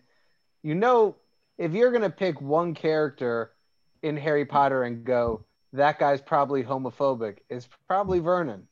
[0.64, 1.14] you know,
[1.58, 3.52] if you're going to pick one character
[4.02, 8.66] in Harry Potter and go, that guy's probably homophobic, it's probably Vernon.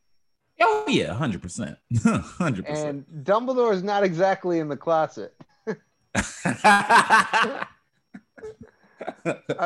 [0.61, 1.77] Oh, yeah, 100%.
[1.93, 2.67] 100%.
[2.69, 5.37] And Dumbledore is not exactly in the closet.
[6.45, 7.69] I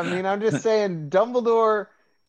[0.04, 1.86] mean, I'm just saying, Dumbledore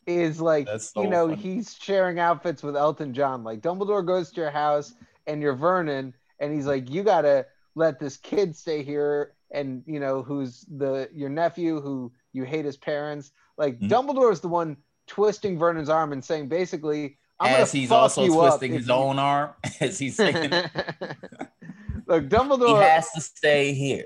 [0.08, 3.44] is like, you know, he's sharing outfits with Elton John.
[3.44, 4.94] Like, Dumbledore goes to your house
[5.28, 10.00] and you're Vernon, and he's like, you gotta let this kid stay here, and you
[10.00, 13.32] know who's the your nephew who you hate his parents.
[13.58, 13.88] Like mm-hmm.
[13.88, 18.74] Dumbledore is the one twisting Vernon's arm and saying basically, I'm as he's also twisting
[18.74, 20.52] his own arm as he's saying.
[22.06, 24.06] Look, Dumbledore he has to stay here.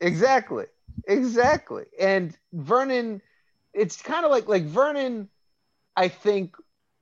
[0.00, 0.66] Exactly,
[1.06, 3.22] exactly, and Vernon.
[3.72, 5.28] It's kind of like like Vernon.
[5.96, 6.56] I think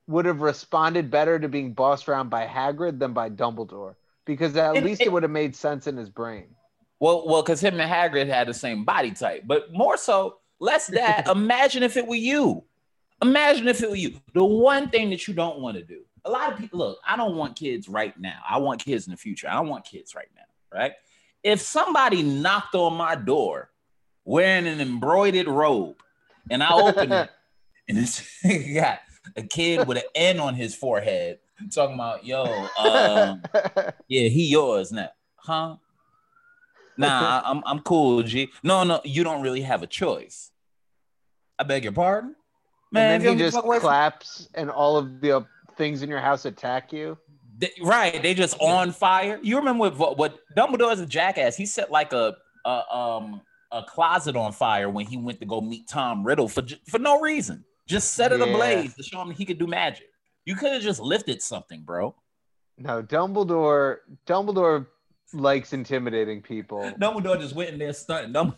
[0.07, 4.75] would have responded better to being bossed around by Hagrid than by Dumbledore because at
[4.75, 6.47] it, least it, it would have made sense in his brain.
[6.99, 10.87] Well, well, because him and Hagrid had the same body type, but more so, less
[10.87, 11.27] that.
[11.31, 12.63] imagine if it were you.
[13.21, 14.19] Imagine if it were you.
[14.33, 16.01] The one thing that you don't want to do.
[16.25, 16.99] A lot of people look.
[17.05, 18.39] I don't want kids right now.
[18.49, 19.49] I want kids in the future.
[19.49, 20.77] I don't want kids right now.
[20.77, 20.93] Right?
[21.43, 23.69] If somebody knocked on my door
[24.23, 25.97] wearing an embroidered robe,
[26.49, 27.29] and I open it,
[27.89, 28.23] and it's
[28.73, 28.99] got
[29.35, 31.39] a kid with an N on his forehead
[31.73, 32.43] talking about, yo,
[32.77, 33.41] um,
[34.07, 35.75] yeah, he yours now, huh?
[36.97, 38.49] Nah, I'm I'm cool, G.
[38.61, 40.51] No, no, you don't really have a choice.
[41.57, 42.35] I beg your pardon,
[42.91, 45.41] Man, and then he just away from- claps, and all of the uh,
[45.75, 47.17] things in your house attack you.
[47.57, 49.39] They- right, they just on fire.
[49.41, 51.55] You remember what what Dumbledore's a jackass.
[51.55, 55.61] He set like a, a um a closet on fire when he went to go
[55.61, 57.65] meet Tom Riddle for for no reason.
[57.87, 58.45] Just set it Yeah.
[58.45, 60.07] ablaze to show him he could do magic.
[60.45, 62.15] You could have just lifted something, bro.
[62.77, 63.97] No, Dumbledore.
[64.25, 64.87] Dumbledore
[65.33, 66.79] likes intimidating people.
[66.99, 68.33] Dumbledore just went in there stunting.
[68.33, 68.55] Dumb-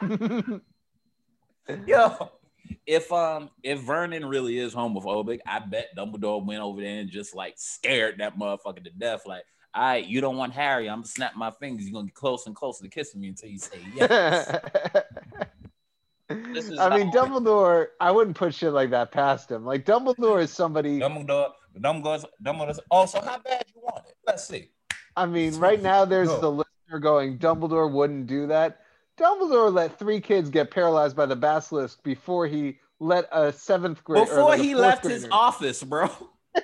[1.86, 2.30] Yo,
[2.86, 7.34] if um if Vernon really is homophobic, I bet Dumbledore went over there and just
[7.34, 9.22] like scared that motherfucker to death.
[9.26, 10.88] Like, all right, you don't want Harry.
[10.88, 11.86] I'm gonna snap my fingers.
[11.86, 14.60] You're gonna get closer and closer to kissing me until you say yes.
[16.52, 17.88] This is I mean, Dumbledore.
[18.00, 19.64] I wouldn't put shit like that past him.
[19.64, 20.98] Like Dumbledore is somebody.
[20.98, 22.80] Dumbledore, Dumbledore's, Dumbledore's.
[22.90, 24.16] Oh, so how bad you want it?
[24.26, 24.70] Let's see.
[25.16, 26.40] I mean, right now there's No.
[26.40, 28.80] the listener going, Dumbledore wouldn't do that.
[29.18, 34.22] Dumbledore let three kids get paralyzed by the basilisk before he let a seventh grade.
[34.22, 36.08] or Before like he fourth left his office, bro.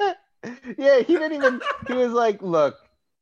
[0.77, 1.61] yeah, he didn't even.
[1.87, 2.77] He was like, "Look,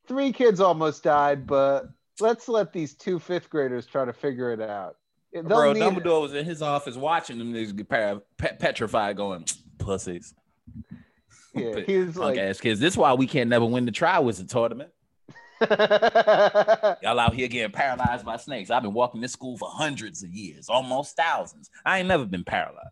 [0.07, 1.89] three kids almost died, but
[2.21, 4.97] let's let these two fifth graders try to figure it out."
[5.45, 9.45] Bro, Dumbledore was in his office watching them niggas get par- pe- petrified, going
[9.79, 10.35] pussies.
[11.55, 12.81] Yeah, he was like, ass kids.
[12.81, 14.91] This is why we can't never win the Triwizard tournament.
[17.03, 18.71] Y'all out here getting paralyzed by snakes.
[18.71, 21.69] I've been walking this school for hundreds of years, almost thousands.
[21.85, 22.87] I ain't never been paralyzed.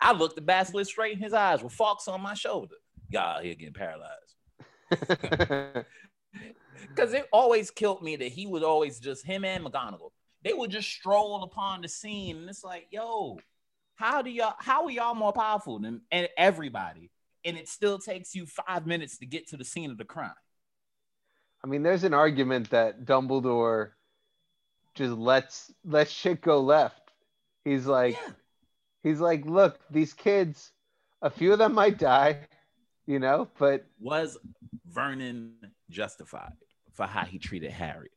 [0.00, 2.76] I looked the basilisk straight in his eyes with forks on my shoulder.
[3.10, 4.34] Y'all out here getting paralyzed.
[6.88, 10.12] Because it always killed me that he was always just him and McGonagall.
[10.46, 13.40] They would just stroll upon the scene, and it's like, yo,
[13.96, 14.54] how do y'all?
[14.60, 17.10] How are y'all more powerful than and everybody?
[17.44, 20.30] And it still takes you five minutes to get to the scene of the crime.
[21.64, 23.90] I mean, there's an argument that Dumbledore
[24.94, 27.10] just lets let shit go left.
[27.64, 28.34] He's like, Yeah.
[29.02, 30.70] he's like, look, these kids,
[31.22, 32.38] a few of them might die,
[33.04, 34.38] you know, but was
[34.88, 35.54] Vernon
[35.90, 36.52] justified
[36.92, 38.10] for how he treated Harry?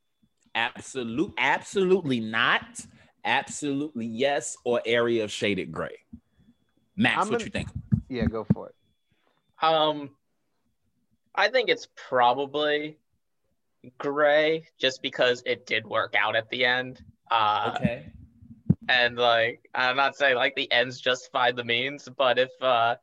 [0.55, 2.85] Absolute, absolutely not.
[3.25, 5.97] Absolutely yes, or area of shaded gray.
[6.95, 7.69] Max, I'm what gonna- you think?
[8.09, 8.75] yeah, go for it.
[9.61, 10.15] Um,
[11.35, 12.97] I think it's probably
[13.97, 17.03] gray, just because it did work out at the end.
[17.29, 18.11] Uh, Okay.
[18.87, 22.95] and like I'm not saying like the ends justified the means, but if uh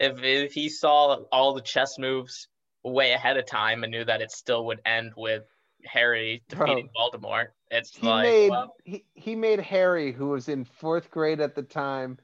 [0.00, 2.48] if if he saw all the chess moves
[2.82, 5.44] way ahead of time and knew that it still would end with
[5.86, 10.64] Harry defeating Voldemort, it's He like made well, he, he made Harry, who was in
[10.64, 12.18] fourth grade at the time,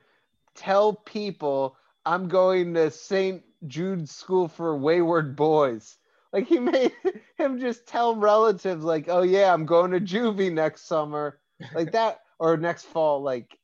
[0.54, 3.42] tell people I'm going to St.
[3.66, 5.98] Jude's School for Wayward Boys.
[6.32, 6.92] Like he made
[7.36, 11.40] him just tell relatives, like, "Oh yeah, I'm going to juvie next summer,"
[11.74, 13.22] like that, or next fall.
[13.22, 13.58] Like,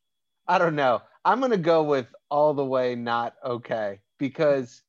[0.46, 1.02] I don't know.
[1.24, 4.82] I'm gonna go with all the way not okay because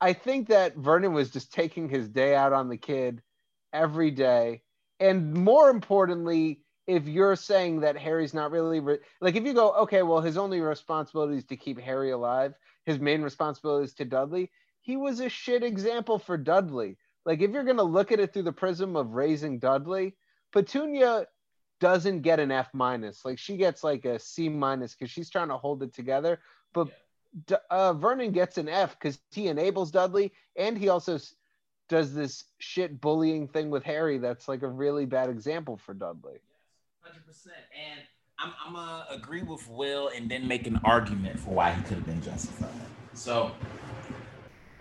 [0.00, 3.22] I think that Vernon was just taking his day out on the kid
[3.72, 4.62] every day,
[5.00, 9.72] and more importantly, if you're saying that Harry's not really re- like, if you go,
[9.72, 12.54] okay, well, his only responsibility is to keep Harry alive.
[12.86, 14.50] His main responsibility is to Dudley
[14.88, 16.96] he was a shit example for Dudley.
[17.26, 20.16] Like if you're gonna look at it through the prism of raising Dudley,
[20.50, 21.26] Petunia
[21.78, 23.22] doesn't get an F minus.
[23.22, 26.40] Like she gets like a C minus because she's trying to hold it together.
[26.72, 26.88] But
[27.46, 31.18] D- uh, Vernon gets an F because he enables Dudley and he also
[31.88, 34.18] does this shit bullying thing with Harry.
[34.18, 36.38] That's like a really bad example for Dudley.
[37.00, 37.56] Hundred percent.
[37.74, 38.00] And
[38.38, 41.96] I'm I'm gonna agree with Will and then make an argument for why he could
[41.96, 42.70] have been justified.
[43.14, 43.52] So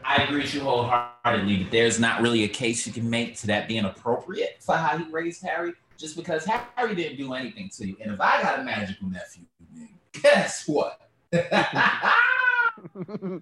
[0.04, 3.48] I agree with you wholeheartedly that there's not really a case you can make to
[3.48, 7.88] that being appropriate for how he raised Harry, just because Harry didn't do anything to
[7.88, 7.98] you.
[8.02, 9.44] And if I got a magical nephew,
[10.14, 11.02] guess what?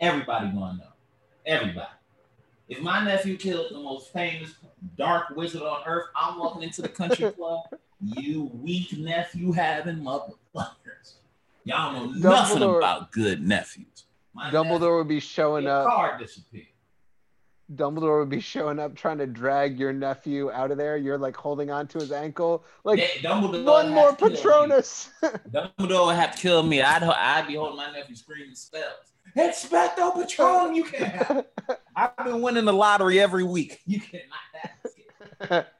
[0.00, 0.92] Everybody gonna know.
[1.44, 1.88] Everybody.
[2.68, 4.54] If my nephew killed the most famous
[4.96, 7.60] dark wizard on earth, I'm walking into the country club.
[8.00, 11.14] You weak nephew having motherfuckers.
[11.64, 14.04] Y'all know nothing about good nephews.
[14.34, 15.86] My Dumbledore would be showing up.
[15.86, 16.66] card disappeared.
[17.74, 20.96] Dumbledore would be showing up trying to drag your nephew out of there.
[20.96, 22.64] You're like holding on to his ankle.
[22.84, 24.36] Like Yeah, Dumbledore one more have to kill me.
[24.36, 25.10] Patronus.
[25.22, 26.82] Dumbledore would have to kill me.
[26.82, 28.84] I'd I'd be holding my nephew screaming spells.
[29.36, 31.46] Expecto Patronum, you can't.
[31.96, 33.80] I've been winning the lottery every week.
[33.86, 35.66] You cannot it.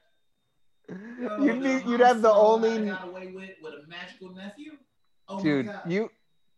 [1.29, 4.71] Oh, you'd be, you'd have the only with with a magical nephew.
[5.27, 5.65] Oh dude.
[5.65, 5.81] my God.
[5.91, 6.09] You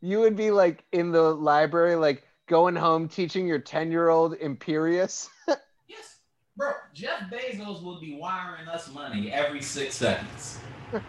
[0.02, 4.36] You would be like in the library, like going home teaching your 10 year old
[4.40, 5.30] Imperius.
[5.88, 6.20] Yes,
[6.56, 6.74] bro.
[6.94, 10.60] Jeff Bezos would be wiring us money every six seconds.
[10.94, 11.00] yeah,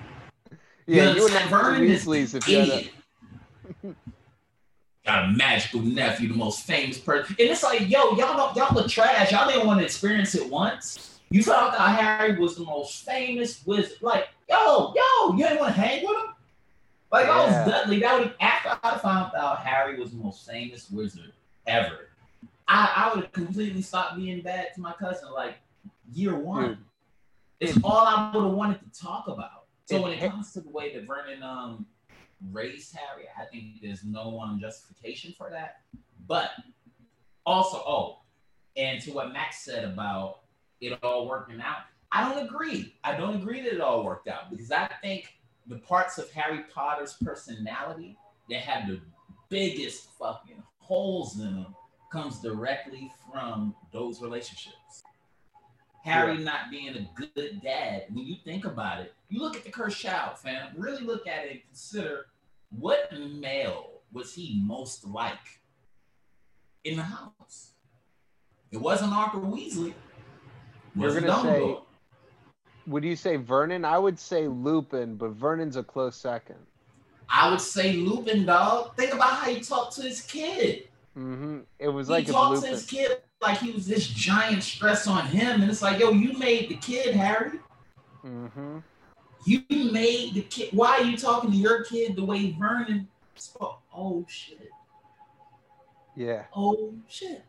[0.86, 1.32] You understand?
[1.34, 2.90] have Vernon Weasleys if you had a.
[5.11, 7.35] Got a magical nephew, the most famous person.
[7.40, 9.33] And it's like, yo, y'all don't, y'all are trash.
[9.33, 11.18] Y'all didn't want to experience it once.
[11.31, 13.99] You found out Harry was the most famous wizard.
[14.03, 16.35] Like, yo, yo, you didn't want to hang with him?
[17.11, 17.99] Like, I was Dudley.
[17.99, 21.33] That would after I found out Harry was the most famous wizard
[21.66, 22.11] ever.
[22.68, 25.57] I, I would have completely stopped being bad to my cousin like
[26.12, 26.68] year one.
[26.68, 26.79] Dude.
[27.59, 29.64] It's all I would have wanted to talk about.
[29.87, 31.87] So when it comes to the way that Vernon um
[32.50, 35.83] raised Harry, I think there's no um justification for that.
[36.26, 36.50] But
[37.46, 38.18] also, oh,
[38.76, 40.40] and to what Max said about
[40.81, 42.94] it all working out, I don't agree.
[43.05, 45.35] I don't agree that it all worked out because I think
[45.66, 48.16] the parts of Harry Potter's personality
[48.48, 49.00] that have the
[49.48, 51.74] biggest fucking holes in them
[52.11, 54.76] comes directly from those relationships.
[56.02, 59.70] Harry not being a good dad, when you think about it, you look at the
[59.70, 60.68] cursed child, fam.
[60.76, 62.26] Really look at it and consider
[62.70, 65.60] what male was he most like
[66.84, 67.72] in the house?
[68.72, 69.88] It wasn't Arthur Weasley.
[69.90, 69.94] It
[70.94, 71.78] You're wasn't gonna say-
[72.86, 73.84] would you say Vernon?
[73.84, 76.56] I would say Lupin, but Vernon's a close second.
[77.28, 78.96] I would say Lupin, dog.
[78.96, 80.88] Think about how he talked to his kid.
[81.16, 81.60] Mm-hmm.
[81.78, 85.07] It was he like if talked to his kid like he was this giant stress
[85.07, 87.59] on him, and it's like, yo, you made the kid, Harry.
[88.22, 88.79] hmm
[89.46, 90.70] You made the kid.
[90.72, 93.81] Why are you talking to your kid the way Vernon spoke?
[93.94, 94.70] Oh shit.
[96.14, 96.44] Yeah.
[96.55, 97.44] Oh shit.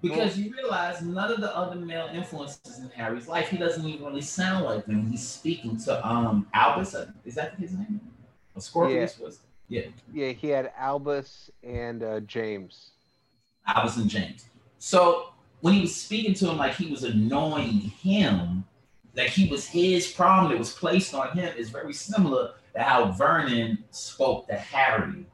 [0.00, 4.04] Because you realize none of the other male influences in Harry's life, he doesn't even
[4.04, 5.08] really sound like them.
[5.10, 6.94] He's speaking to um Albus.
[7.24, 8.00] Is that his name?
[8.54, 9.86] Or Scorpius was yeah.
[10.12, 12.90] Yeah, he had Albus and uh, James.
[13.66, 14.46] Albus and James.
[14.78, 18.64] So when he was speaking to him like he was annoying him,
[19.16, 23.12] like he was his problem that was placed on him, is very similar to how
[23.12, 25.26] Vernon spoke to Harry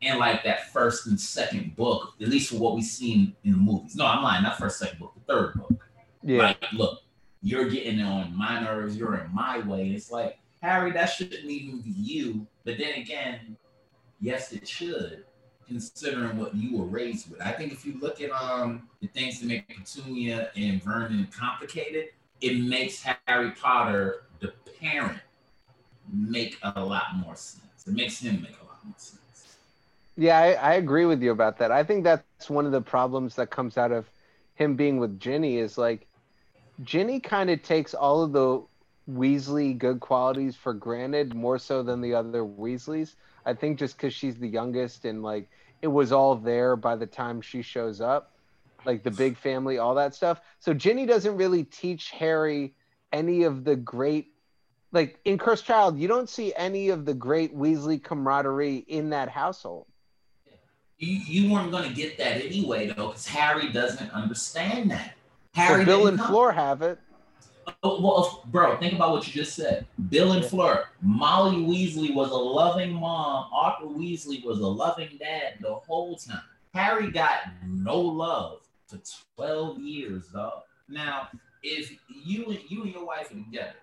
[0.00, 3.58] in like that first and second book, at least for what we've seen in the
[3.58, 3.94] movies.
[3.96, 5.88] No, I'm lying, not first, second book, the third book.
[6.22, 6.38] Yeah.
[6.38, 7.00] Like, look,
[7.42, 9.88] you're getting on my nerves, you're in my way.
[9.88, 12.46] It's like, Harry, that shouldn't even be you.
[12.64, 13.56] But then again,
[14.20, 15.24] yes, it should,
[15.70, 17.40] considering what you were raised with.
[17.40, 22.08] I think if you look at um the things that make Petunia and Vernon complicated,
[22.40, 25.20] it makes Harry Potter, the parent,
[26.12, 27.86] make a lot more sense.
[27.86, 29.56] It makes him make a lot more sense.
[30.16, 31.70] Yeah, I, I agree with you about that.
[31.70, 34.10] I think that's one of the problems that comes out of
[34.56, 36.06] him being with Ginny is like
[36.82, 38.62] Ginny kind of takes all of the
[39.10, 43.14] Weasley good qualities for granted more so than the other Weasleys.
[43.46, 45.48] I think just because she's the youngest and like
[45.82, 48.32] it was all there by the time she shows up,
[48.84, 50.40] like the big family, all that stuff.
[50.58, 52.74] So Ginny doesn't really teach Harry
[53.12, 54.32] any of the great
[54.92, 59.28] like in Cursed Child, you don't see any of the great Weasley camaraderie in that
[59.28, 59.86] household.
[60.98, 65.14] You, you weren't going to get that anyway, though, because Harry doesn't understand that.
[65.54, 66.98] So Harry Bill and come- Fleur have it.
[67.82, 69.86] Oh, well, bro, think about what you just said.
[70.08, 70.44] Bill and.
[70.44, 70.86] Fleur.
[71.00, 73.50] Molly Weasley was a loving mom.
[73.52, 76.42] Arthur Weasley was a loving dad the whole time.
[76.74, 79.00] Harry got no love for
[79.36, 80.62] 12 years, dog.
[80.88, 81.28] Now,
[81.62, 83.76] if you and you and your wife are together,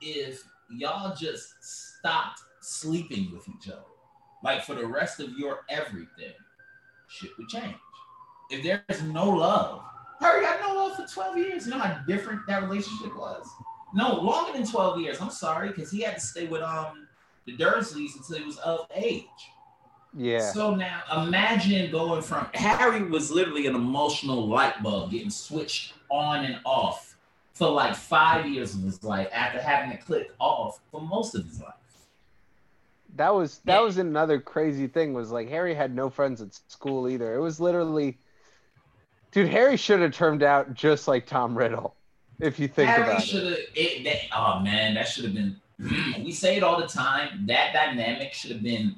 [0.00, 3.82] if y'all just stopped sleeping with each other,
[4.42, 6.34] like for the rest of your everything,
[7.08, 7.76] shit would change.
[8.50, 9.82] If there's no love,
[10.20, 11.66] Harry got no love for 12 years.
[11.66, 13.46] You know how different that relationship was?
[13.94, 15.20] No, longer than 12 years.
[15.20, 17.06] I'm sorry, because he had to stay with um
[17.46, 19.24] the Dursleys until he was of age.
[20.14, 20.52] Yeah.
[20.52, 26.44] So now imagine going from Harry was literally an emotional light bulb getting switched on
[26.44, 27.16] and off
[27.52, 31.44] for like five years of his life after having it clicked off for most of
[31.46, 31.74] his life.
[33.16, 33.80] That was that Yeah.
[33.80, 37.34] was another crazy thing was like Harry had no friends at school either.
[37.34, 38.18] It was literally
[39.32, 41.94] Dude, Harry should have turned out just like Tom Riddle,
[42.40, 43.70] if you think Harry about it.
[43.74, 44.04] it.
[44.04, 45.56] That, oh man, that should have been.
[46.24, 47.46] we say it all the time.
[47.46, 48.96] That dynamic should have been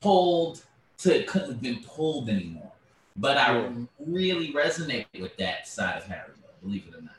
[0.00, 0.62] pulled
[0.98, 2.72] to it couldn't have been pulled anymore.
[3.16, 3.70] But I Yeah.
[3.98, 7.14] really resonate with that side of Harry, though, believe it or not,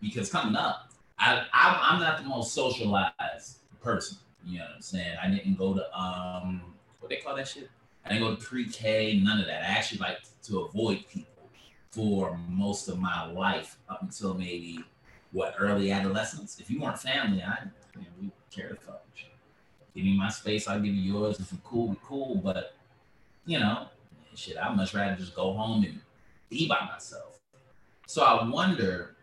[0.00, 0.88] because coming up,
[1.18, 4.18] I I'm, I'm not the most socialized person.
[4.46, 5.16] You know what I'm saying?
[5.22, 6.62] I didn't go to um
[7.00, 7.68] what they call that shit.
[8.04, 9.62] I didn't go to pre-K, none of that.
[9.62, 11.31] I actually like to avoid people
[11.92, 14.80] for most of my life up until maybe
[15.30, 16.58] what early adolescence.
[16.58, 19.24] If you weren't family, I you know, we cared about you.
[19.94, 21.38] Give me my space, I'll give you yours.
[21.38, 22.36] If we're cool, we're cool.
[22.36, 22.74] But
[23.44, 23.86] you know,
[24.34, 26.00] shit, I'd much rather just go home and
[26.48, 27.40] be by myself.
[28.06, 29.16] So I wonder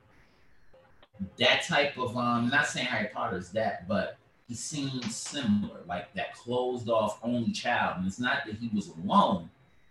[1.37, 4.17] that type of um not saying Harry Potter is that, but
[4.47, 7.97] he seems similar, like that closed off only child.
[7.97, 9.49] And it's not that he was alone,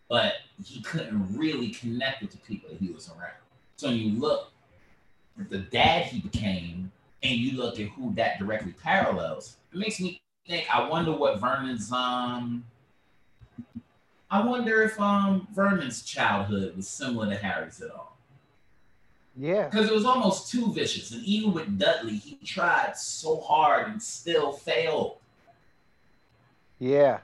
[0.08, 0.34] but
[0.64, 3.32] he couldn't really connect with the people that he was around.
[3.76, 4.50] So when you look
[5.38, 6.90] at the dad he became,
[7.22, 10.66] and you look at who that directly parallels, it makes me think.
[10.74, 12.64] I wonder what Vernon's um.
[14.30, 18.16] I wonder if um Vernon's childhood was similar to Harry's at all.
[19.36, 19.68] Yeah.
[19.68, 21.12] Because it was almost too vicious.
[21.12, 25.18] And even with Dudley, he tried so hard and still failed.
[26.80, 27.20] Yeah.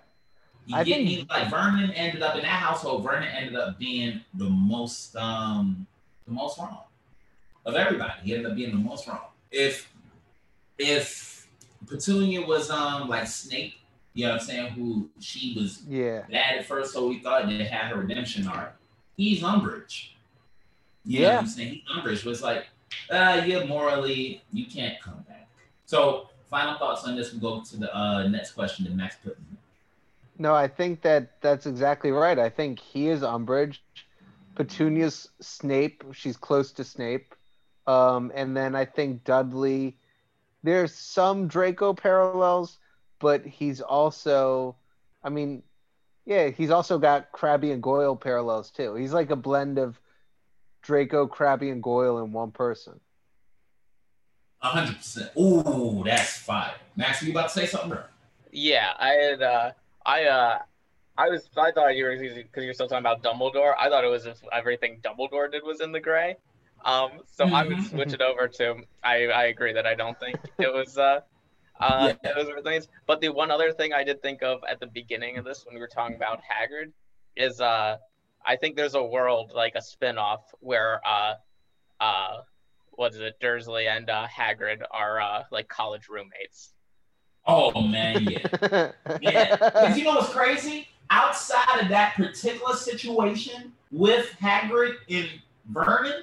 [0.67, 1.27] You I get think- me?
[1.29, 5.87] Like Vernon ended up in that household, Vernon ended up being the most um
[6.27, 6.79] the most wrong
[7.67, 8.13] of everybody.
[8.23, 9.27] He ended up being the most wrong.
[9.51, 9.91] If
[10.79, 11.47] if
[11.87, 13.75] Petunia was um like Snape,
[14.15, 16.23] you know what I'm saying, who she was Yeah.
[16.31, 18.75] bad at first, so we thought they had her redemption arc.
[19.17, 20.09] He's Umbridge.
[21.05, 21.33] You know Yeah.
[21.35, 21.73] what I'm saying?
[21.87, 22.67] He's Umbridge was like,
[23.11, 25.49] uh, yeah, morally, you can't come back.
[25.85, 27.33] So, final thoughts on this.
[27.33, 29.37] We go to the uh, next question that Max put.
[29.37, 29.59] in.
[30.37, 32.39] No, I think that that's exactly right.
[32.39, 33.79] I think he is Umbridge.
[34.55, 36.05] Petunia's Snape.
[36.13, 37.35] She's close to Snape.
[37.87, 39.99] Um, and then I think Dudley.
[40.63, 42.79] There's some Draco parallels,
[43.21, 44.77] but he's also,
[45.23, 45.63] I mean,
[46.25, 48.95] yeah, he's also got Crabbe and Goyle parallels too.
[48.95, 50.01] He's like a blend of
[50.83, 52.99] Draco, Crabbe, and Goyle in one person.
[54.63, 55.31] A hundred percent.
[55.39, 56.75] Ooh, that's fire.
[56.97, 57.99] Max, were you about to say something?
[58.51, 59.43] Yeah, I had.
[59.43, 59.73] Uh,
[60.05, 60.25] I.
[60.25, 60.59] Uh,
[61.17, 61.49] I was.
[61.57, 63.75] I thought you were because you're still talking about Dumbledore.
[63.79, 66.37] I thought it was if everything Dumbledore did was in the gray.
[66.85, 68.77] Um, so I would switch it over to.
[69.03, 69.27] I.
[69.27, 70.99] I agree that I don't think it was.
[70.99, 71.21] Uh,
[71.81, 72.33] uh, Yeah.
[72.35, 72.89] those were things.
[73.07, 75.75] But the one other thing I did think of at the beginning of this when
[75.75, 76.93] we were talking about Hagrid
[77.37, 77.97] is uh,
[78.45, 81.35] I think there's a world like a spin-off where uh,
[82.01, 82.41] uh,
[82.93, 83.35] what is it?
[83.41, 86.73] Dursley and uh, Hagrid are uh, like college roommates.
[87.47, 88.93] Oh man, yeah.
[89.21, 89.57] Yeah.
[89.57, 90.89] Because you know what's crazy?
[91.11, 95.29] Outside of that particular situation with Hagrid and
[95.71, 96.23] Vernon,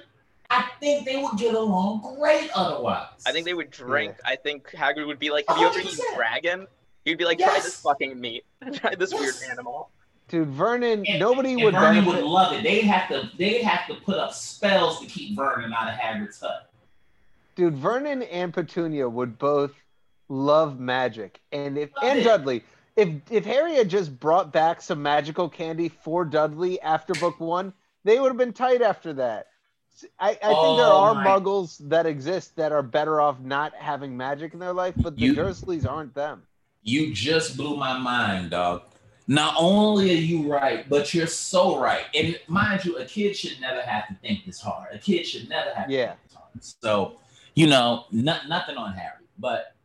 [0.50, 3.06] I think they would get along great otherwise.
[3.24, 4.16] I think they would drink.
[4.24, 6.66] I think Hagrid would be like, "Have you ever eaten dragon?"
[7.04, 7.64] He'd be like, "Try Yes.
[7.64, 8.44] this fucking meat.
[8.74, 9.90] Try this weird animal."
[10.28, 12.22] Dude, Vernon, And- nobody and would Vernon benefit.
[12.22, 12.62] would love it.
[12.62, 16.40] They'd have to they'd have to put up spells to keep Vernon out of Hagrid's
[16.40, 16.68] hut.
[17.54, 19.72] Dude, Vernon and Petunia would both
[20.36, 22.24] love magic, and if Love and it.
[22.24, 22.64] Dudley,
[22.96, 27.72] if if Harry had just brought back some magical candy for Dudley after book one,
[28.04, 29.48] they would have been tight after that.
[30.18, 30.50] I, I think there
[30.86, 34.72] Oh are my- Muggles that exist that are better off not having magic in their
[34.72, 36.42] life, but the You- Dursleys aren't them.
[36.82, 38.82] You just blew my mind, dog.
[39.28, 42.06] Not only are you right, but you're so right.
[42.14, 44.88] And mind you, a kid should never have to think this hard.
[44.92, 46.06] A kid should never have to Yeah.
[46.08, 46.64] think this hard.
[46.80, 47.18] So,
[47.54, 49.76] you know, not, nothing on Harry, but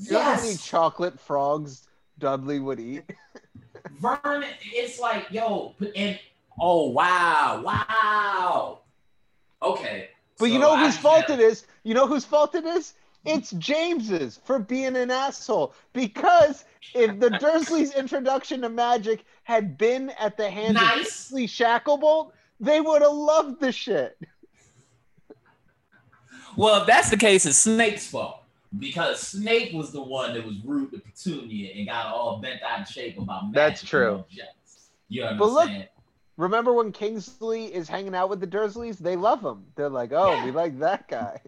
[0.00, 1.86] You know how many chocolate frogs
[2.18, 3.04] Dudley would eat?
[4.00, 6.18] Vernon, it's like, yo, and
[6.58, 8.78] oh wow, wow.
[9.62, 10.08] Okay.
[10.38, 11.66] But you know whose fault it is?
[11.84, 12.94] You know whose fault it is?
[13.26, 15.74] It's James's for being an asshole.
[15.92, 22.32] Because if the Dursleys' introduction to magic had been at the hands of Dursley Shacklebolt,
[22.58, 24.18] they would have loved the shit.
[26.56, 28.39] Well, if that's the case, it's Snape's fault.
[28.78, 32.82] Because Snape was the one that was rude to Petunia and got all bent out
[32.82, 33.52] of shape about.
[33.52, 34.24] That's true.
[35.08, 35.70] You know But look-
[36.36, 38.96] Remember when Kingsley is hanging out with the Dursleys?
[38.96, 39.66] They love him.
[39.74, 40.44] They're like, oh, Yeah.
[40.46, 41.38] we like that guy.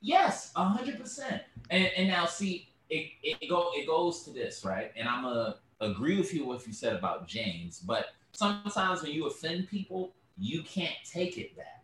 [0.00, 1.42] Yes, a hundred percent.
[1.68, 4.90] And and now see, it, it go it goes to this, right?
[4.96, 9.26] And I'm gonna agree with you what you said about James, but sometimes when you
[9.26, 11.79] offend people, you can't take it back.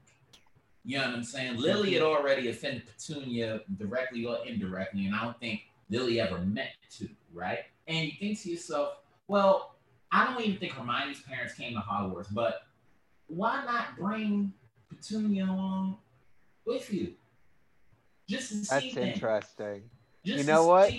[0.86, 1.56] You know what I'm saying?
[1.56, 6.70] Lily had already offended Petunia directly or indirectly, and I don't think Lily ever meant
[6.98, 7.58] to, right?
[7.88, 9.74] And you think to yourself, well,
[10.12, 12.62] I don't even think Hermione's parents came to Hogwarts, but
[13.26, 14.52] why not bring
[14.88, 15.96] Petunia along
[16.64, 17.14] with you?
[18.28, 18.96] Just to That's things.
[18.96, 19.82] interesting.
[20.24, 20.92] Just You know what?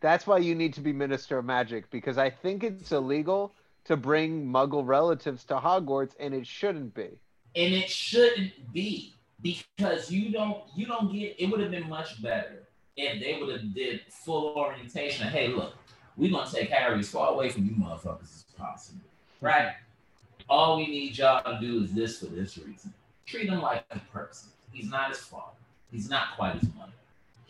[0.00, 3.52] That's why you need to be Minister of Magic because I think it's illegal
[3.84, 7.18] to bring Muggle relatives to Hogwarts, and it shouldn't be.
[7.56, 12.20] And it shouldn't be because you don't you don't get it would have been much
[12.22, 12.62] better
[12.96, 15.74] if they would have did full orientation of, hey look
[16.16, 19.00] we're gonna take harry as far away from you motherfuckers as possible
[19.40, 19.72] right
[20.48, 22.92] all we need y'all to do is this for this reason
[23.26, 25.56] treat him like a person he's not his father
[25.92, 26.92] he's not quite his mother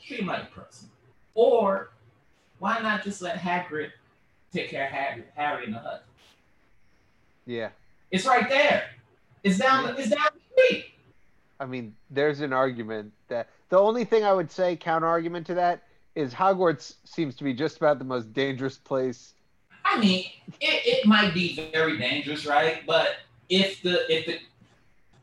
[0.00, 0.88] treat him like a person
[1.34, 1.90] or
[2.58, 3.90] why not just let Hagrid
[4.52, 6.04] take care of Harry, Harry in the hut?
[7.46, 7.70] Yeah.
[8.10, 8.90] It's right there.
[9.44, 9.84] It's down.
[9.84, 9.94] Yeah.
[9.98, 10.86] It's down the street.
[11.60, 15.54] I mean, there's an argument that the only thing I would say counter argument to
[15.54, 15.82] that
[16.14, 19.34] is Hogwarts seems to be just about the most dangerous place.
[19.84, 20.24] I mean,
[20.60, 22.82] it, it might be very dangerous, right?
[22.86, 23.16] But
[23.48, 24.38] if the if the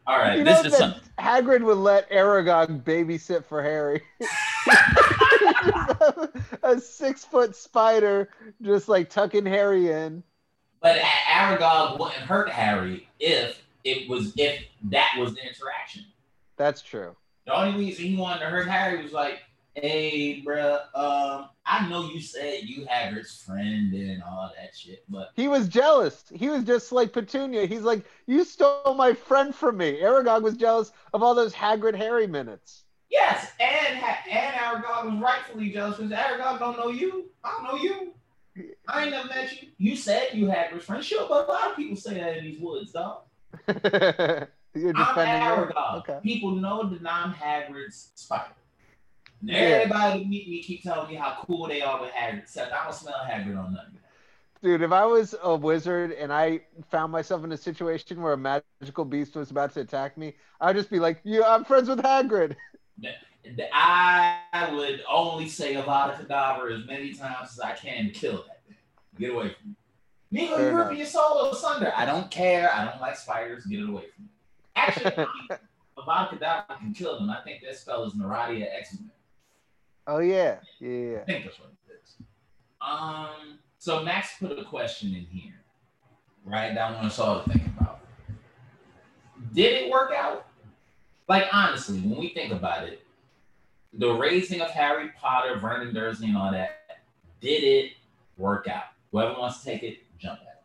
[0.07, 0.81] all right, you this is
[1.19, 4.01] Hagrid would let Aragog babysit for Harry.
[6.63, 8.29] a six foot spider
[8.61, 10.23] just like tucking Harry in.
[10.81, 16.03] but Aragog wouldn't hurt Harry if it was if that was the interaction.
[16.57, 17.15] That's true.
[17.45, 19.39] The only reason he wanted to hurt Harry was like,
[19.75, 25.29] "Hey, bruh, um, I know you said you Hagrid's friend and all that shit, but
[25.35, 26.23] He was jealous.
[26.33, 27.65] He was just like Petunia.
[27.67, 29.99] He's like, You stole my friend from me.
[30.01, 32.83] Aragog was jealous of all those Hagrid Harry minutes.
[33.09, 37.25] yes, and and Aragog was rightfully jealous because Aragog don't know you.
[37.43, 38.13] I don't know you.
[38.87, 39.67] I ain't never met you.
[39.77, 42.59] You said you Hagrid's friend, sure, but a lot of people say that in these
[42.59, 43.21] woods, dog.
[44.75, 45.67] You're I'm defending her?
[45.67, 45.97] Aragog.
[45.99, 46.19] Okay.
[46.23, 48.51] People know that I'm Hagrid's spider.
[49.41, 49.57] And Yeah.
[49.57, 52.83] Everybody that meet me keep telling me how cool they are with Hagrid, except I
[52.83, 53.99] don't smell Hagrid on nothing.
[54.61, 58.37] Dude, if I was a wizard and I found myself in a situation where a
[58.37, 61.99] magical beast was about to attack me, I'd just be like, "Yeah, I'm friends with
[61.99, 62.55] Hagrid."
[63.71, 68.45] I would only say a Avada Kedavra as many times as I can to kill
[68.47, 68.77] that thing.
[69.19, 69.75] Get away from me.
[70.35, 70.83] Neko, Fair you're enough.
[70.85, 71.93] ripping your soul asunder.
[71.95, 72.71] I don't care.
[72.73, 73.65] I don't like spiders.
[73.65, 74.29] Get it away from me.
[74.75, 75.11] Actually,
[75.97, 77.29] Avada Kedavra can kill them.
[77.29, 79.09] I think that spell is Arania Exumai.
[80.07, 81.17] Oh yeah, yeah, yeah.
[81.21, 82.15] I think that's what it is.
[82.81, 85.53] Um, so Max put a question in here,
[86.43, 86.73] right?
[86.75, 88.01] That I want us all to think about.
[89.53, 90.47] Did it work out?
[91.27, 93.01] Like honestly, when we think about it,
[93.93, 96.99] the raising of Harry Potter, Vernon Dursley, and all that,
[97.39, 97.93] did it
[98.37, 98.83] work out?
[99.11, 100.63] Whoever wants to take it, jump at.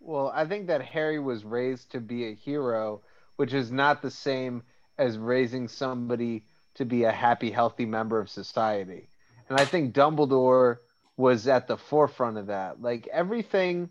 [0.00, 3.02] Well, I think that Harry was raised to be a hero,
[3.36, 4.62] which is not the same
[4.98, 6.44] as raising somebody
[6.74, 9.08] to be a happy, healthy member of society.
[9.48, 10.78] And I think Dumbledore
[11.16, 12.82] was at the forefront of that.
[12.82, 13.90] Like everything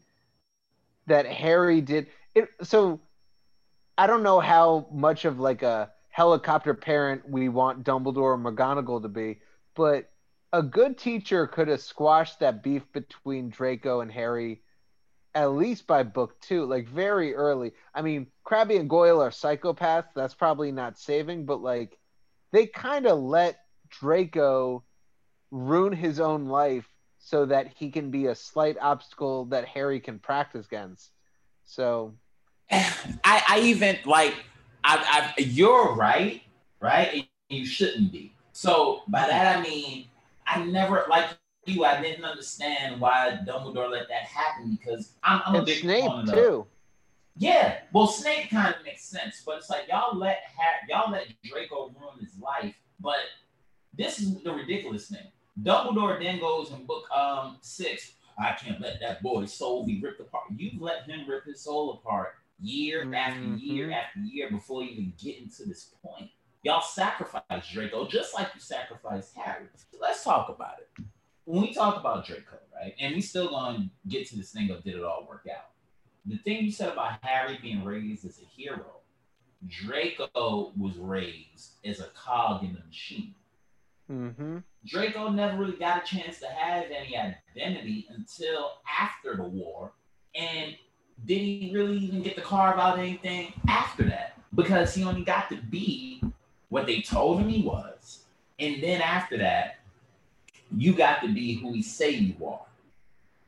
[1.07, 2.07] that Harry did.
[2.35, 2.99] It, so
[3.97, 9.01] I don't know how much of like a helicopter parent we want Dumbledore or McGonagall
[9.01, 9.39] to be,
[9.75, 10.09] but
[10.53, 14.61] a good teacher could have squashed that beef between Draco and Harry
[15.35, 17.71] at least by book two, like very early.
[17.93, 20.13] I mean, Crabbe and Goyle are psychopaths.
[20.15, 21.97] That's probably not saving, but like
[22.51, 24.83] they kind of let Draco
[25.49, 26.87] ruin his own life
[27.17, 31.11] so that he can be a slight obstacle that Harry can practice against.
[31.65, 32.13] So
[32.71, 34.35] I, I even like
[34.83, 36.43] I, I you're right,
[36.79, 37.09] right?
[37.09, 38.35] And you shouldn't be.
[38.51, 40.09] So by that I mean
[40.47, 41.29] I never like
[41.65, 45.81] you, I didn't understand why Dumbledore let that happen because I'm, I'm a and big
[45.81, 46.67] Snape proponent of- too.
[47.35, 51.27] Yeah, well, Snape kind of makes sense, but it's like y'all let ha- y'all let
[51.43, 52.75] Draco ruin his life.
[52.99, 53.15] But
[53.97, 55.25] this is the ridiculous thing.
[55.63, 58.13] Dumbledore then goes in book um six.
[58.37, 60.45] I can't let that boy's soul be ripped apart.
[60.55, 65.13] You've let him rip his soul apart year after year after year before you even
[65.21, 66.29] getting to this point.
[66.63, 69.65] Y'all sacrificed Draco just like you sacrificed Harry.
[69.75, 71.03] So let's talk about it.
[71.45, 74.83] When we talk about Draco, right, and we still gonna get to this thing of
[74.83, 75.73] did it all work out?
[76.25, 79.01] the thing you said about Harry being raised as a hero,
[79.67, 83.35] Draco was raised as a cog in the machine.
[84.11, 84.59] Mm-hmm.
[84.85, 89.93] Draco never really got a chance to have any identity until after the war.
[90.35, 90.75] And
[91.25, 94.39] did he really even get to carve out anything after that?
[94.55, 96.21] Because he only got to be
[96.73, 98.23] what they told him he was.
[98.57, 99.75] And then after that,
[100.75, 102.65] you got to be who he say you are.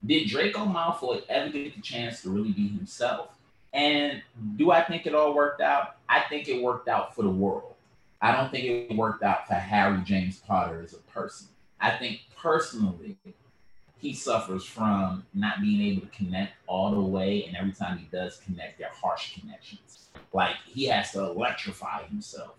[0.05, 3.30] Did Draco Malfoy ever get the chance to really be himself?
[3.73, 4.21] And
[4.57, 5.95] do I think it all worked out?
[6.07, 7.73] I think it worked out for the world.
[8.21, 11.47] I don't think it worked out for Harry James Potter as a person.
[11.82, 13.17] I think personally,
[13.97, 18.05] he suffers from not being able to connect all the way, and every time he
[18.15, 20.09] does connect, they're harsh connections.
[20.32, 22.51] Like he has to electrify himself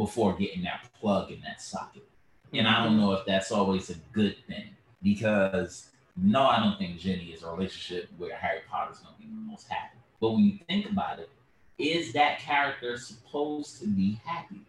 [0.00, 2.08] before getting that plug in that socket.
[2.54, 4.70] And I don't know if that's always a good thing
[5.02, 9.50] because no, I don't think Ginny is a relationship where Harry Potter's gonna be the
[9.50, 9.98] most happy.
[10.18, 11.28] But when you think about it,
[11.76, 14.62] is that character supposed to be happy?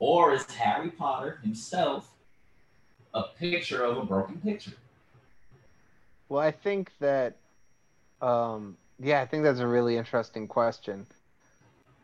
[0.00, 2.10] Or is Harry Potter himself
[3.14, 4.72] a picture of a broken picture?
[6.28, 7.36] Well, I think that,
[8.20, 11.06] um, yeah, I think that's a really interesting question.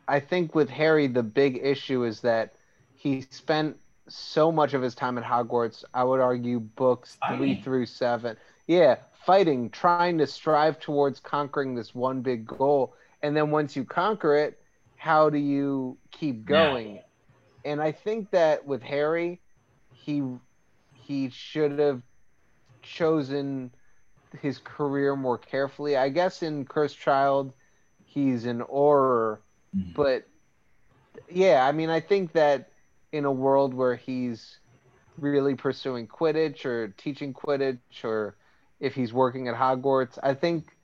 [0.07, 2.53] I think with Harry, the big issue is that
[3.01, 3.77] he spent
[4.07, 5.83] so much of his time at Hogwarts.
[5.93, 7.63] I would argue books three Fighting.
[7.63, 8.37] through seven.
[8.67, 12.93] Yeah, fighting, trying to strive towards conquering this one big goal.
[13.23, 14.59] And then once you conquer it,
[14.97, 16.99] how do you keep going?
[17.65, 19.41] And I think that with Harry,
[19.91, 20.23] he
[20.93, 22.03] he should have
[22.81, 23.71] chosen
[24.41, 25.97] his career more carefully.
[25.97, 27.53] I guess in Cursed Child,
[28.05, 29.39] he's an Auror,
[29.75, 29.93] Mhm.
[29.95, 30.27] but
[31.29, 32.70] yeah, I mean, I think that
[33.11, 34.59] in a world where he's
[35.17, 38.35] really pursuing Quidditch or teaching Quidditch, or
[38.79, 40.75] if he's working at Hogwarts, I think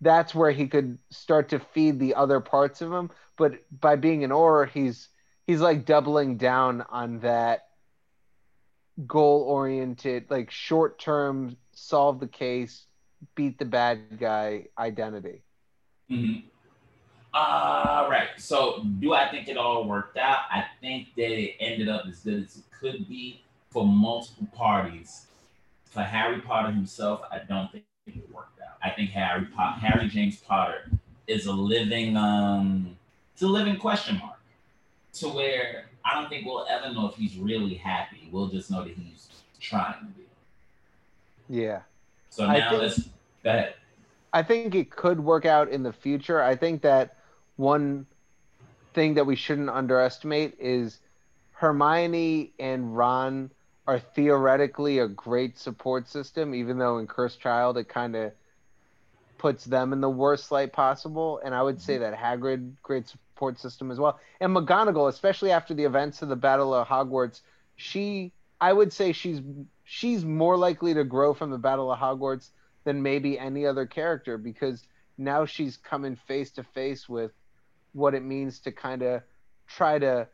[0.00, 3.10] that's where he could start to feed the other parts of him.
[3.36, 5.08] But by being an Auror, he's
[5.46, 7.68] he's like doubling down on that
[9.06, 12.84] goal oriented, like short term, solve the case,
[13.34, 15.42] beat the bad guy identity.
[16.10, 16.44] Mhm.
[17.34, 18.28] Uh, right.
[18.36, 20.40] So, do I think it all worked out?
[20.50, 25.26] I think that it ended up as good as it could be for multiple parties.
[25.86, 28.76] For Harry Potter himself, I don't think it worked out.
[28.82, 30.90] I think Harry po- Harry James Potter
[31.26, 32.96] is a living um
[33.32, 34.38] it's a living question mark.
[35.14, 38.28] To where I don't think we'll ever know if he's really happy.
[38.32, 39.28] We'll just know that he's
[39.60, 40.24] trying to be.
[41.48, 41.82] Yeah.
[42.30, 42.98] So now think- let's
[43.44, 43.74] go ahead.
[44.34, 46.42] I think it could work out in the future.
[46.42, 47.16] I think that
[47.56, 48.06] one
[48.94, 50.98] thing that we shouldn't underestimate is
[51.52, 53.50] Hermione and Ron
[53.86, 58.32] are theoretically a great support system, even though in Cursed Child it kind of
[59.38, 61.40] puts them in the worst light possible.
[61.44, 64.20] And I would say that Hagrid, great support system as well.
[64.40, 67.40] And McGonagall, especially after the events of the Battle of Hogwarts,
[67.76, 69.40] she, I would say she's
[69.84, 72.50] she's more likely to grow from the Battle of Hogwarts
[72.84, 74.86] than maybe any other character because
[75.18, 77.32] now she's coming face to face with
[77.92, 79.22] what it means to kind of
[79.66, 80.28] try to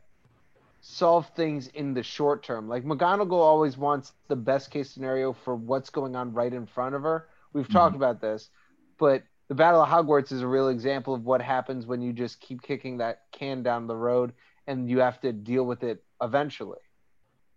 [0.81, 2.67] solve things in the short term.
[2.67, 6.95] Like McGonagall always wants the best case scenario for what's going on right in front
[6.95, 7.27] of her.
[7.53, 7.73] We've mm-hmm.
[7.73, 8.49] talked about this,
[8.97, 12.39] but the Battle of Hogwarts is a real example of what happens when you just
[12.39, 14.33] keep kicking that can down the road
[14.67, 16.79] and you have to deal with it eventually.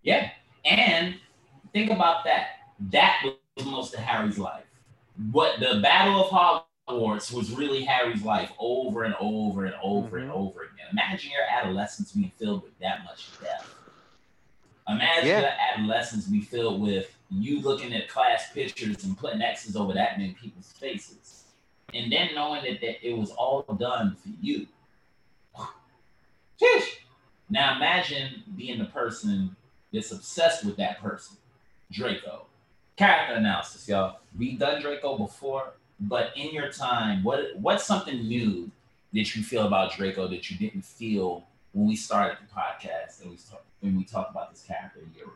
[0.03, 0.31] Yeah.
[0.65, 1.17] And
[1.73, 2.47] think about that.
[2.91, 3.23] That
[3.57, 4.65] was most of Harry's life.
[5.31, 6.65] What the Battle of Hogwarts
[6.99, 10.35] was really Harry's life over and over and over and Mhm.
[10.35, 10.87] over again.
[10.91, 13.75] Imagine your adolescence being filled with that much death.
[14.89, 15.41] Imagine Yeah.
[15.41, 20.19] your adolescence be filled with you looking at class pictures and putting X's over that
[20.19, 21.45] many people's faces.
[21.95, 24.67] And then knowing that, that it was all done for you.
[26.61, 26.99] Sheesh.
[27.49, 29.57] Now imagine being the person
[29.93, 31.37] that's obsessed with that person,
[31.91, 32.47] Draco.
[32.97, 34.21] Character analysis, y'all.
[34.37, 35.75] We've done Draco before,
[36.09, 38.71] but in your time, what what's something new
[39.13, 43.31] that you feel about Draco that you didn't feel when we started the podcast and
[43.31, 43.39] we
[43.81, 45.35] when we talked about this character a year ago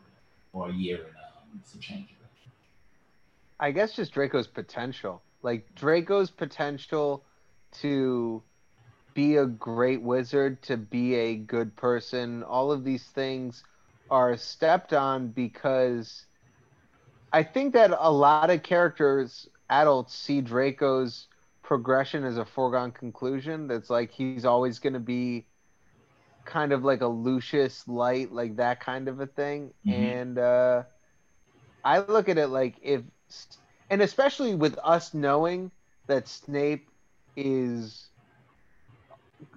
[0.53, 2.13] or a year and um, some change ago?
[3.61, 5.23] I guess just Draco's potential.
[5.43, 7.25] Like Draco's potential
[7.81, 8.43] to
[9.15, 13.65] be a great wizard, to be a good person, all of these things
[14.11, 16.27] are stepped on because
[17.33, 21.29] I think that a lot of characters, adults, see Draco's
[21.63, 23.69] progression as a foregone conclusion.
[23.69, 25.47] That's like he's always going to be
[26.45, 29.73] kind of like a Lucius light, like that kind of a thing.
[29.85, 30.17] Mhm.
[30.17, 30.85] And uh,
[31.85, 33.03] I look at it like if,
[33.91, 35.73] and especially with us knowing
[36.07, 36.91] that Snape
[37.37, 38.11] is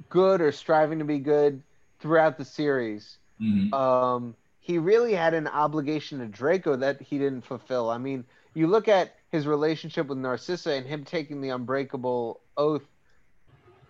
[0.09, 1.63] good or striving to be good
[1.99, 3.73] throughout the series, Mhm.
[3.73, 7.89] um, he really had an obligation to Draco that he didn't fulfill.
[7.89, 12.87] I mean, you look at his relationship with Narcissa and him taking the unbreakable oath,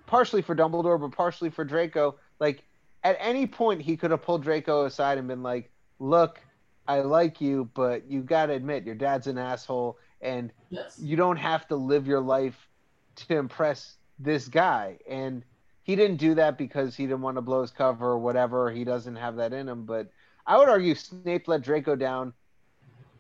[0.05, 2.15] partially for Dumbledore, but partially for Draco.
[2.39, 2.63] Like,
[3.03, 6.41] at any point, he could have pulled Draco aside and been like, look,
[6.87, 10.99] I like you, but you got to admit, your dad's an asshole, and Yes.
[10.99, 12.67] you don't have to live your life
[13.15, 14.97] to impress this guy.
[15.07, 15.43] And
[15.83, 18.69] he didn't do that because he didn't want to blow his cover or whatever.
[18.69, 19.85] He doesn't have that in him.
[19.85, 20.09] But
[20.45, 22.33] I would argue Snape let Draco down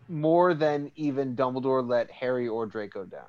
[0.09, 3.27] more than even Dumbledore let Harry or Draco down.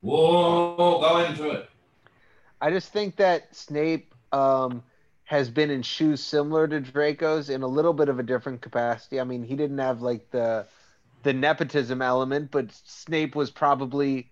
[0.00, 1.70] Whoa, go into it.
[2.60, 4.82] I just think that Snape um,
[5.24, 9.20] has been in shoes similar to Draco's in a little bit of a different capacity.
[9.20, 10.66] I mean, he didn't have like the
[11.22, 14.30] the nepotism element, but Snape was probably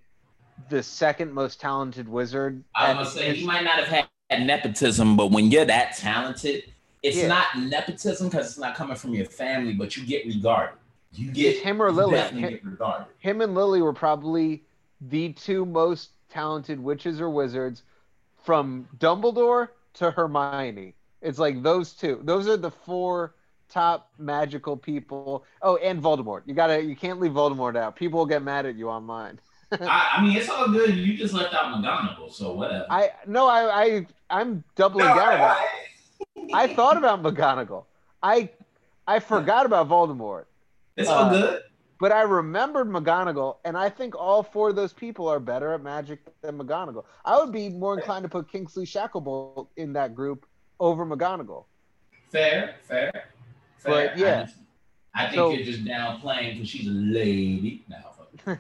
[0.68, 2.62] the second most talented wizard.
[2.76, 6.72] I was say he might not have had nepotism, but when you're that talented,
[7.02, 7.28] it's Yeah.
[7.28, 10.78] not nepotism because it's not coming from your family, but you get regarded.
[11.14, 12.18] You get It's him or Lily.
[12.18, 12.78] Him-
[13.18, 14.64] him and Lily were probably
[15.00, 17.82] the two most talented witches or wizards
[18.42, 20.94] from Dumbledore to Hermione.
[21.22, 22.20] It's like those two.
[22.24, 23.34] Those are the four
[23.68, 25.44] top magical people.
[25.62, 26.42] Oh, and Voldemort.
[26.46, 27.96] You gotta you can't leave Voldemort out.
[27.96, 29.40] People will get mad at you online.
[29.72, 30.94] I, I mean, it's all good.
[30.94, 32.86] You just left out McGonagall, so whatever.
[32.90, 35.56] I no, I I I'm doubling No, down about.
[35.56, 35.68] I-
[36.52, 37.84] I thought about McGonagall.
[38.22, 38.50] I
[39.06, 40.44] I forgot about Voldemort,
[40.96, 41.62] it's all uh, good.
[42.00, 45.82] but I remembered McGonagall, and I think all four of those people are better at
[45.82, 47.04] magic than McGonagall.
[47.24, 50.46] I would be more inclined to put Kingsley Shacklebolt in that group
[50.80, 51.64] over McGonagall.
[52.30, 53.10] Fair, fair,
[53.78, 53.92] fair.
[53.92, 54.42] But, I yeah.
[54.44, 54.56] just-
[55.16, 57.84] I, think So- you're just downplaying because she's a lady.
[57.88, 57.96] No,
[58.44, 58.58] fuck.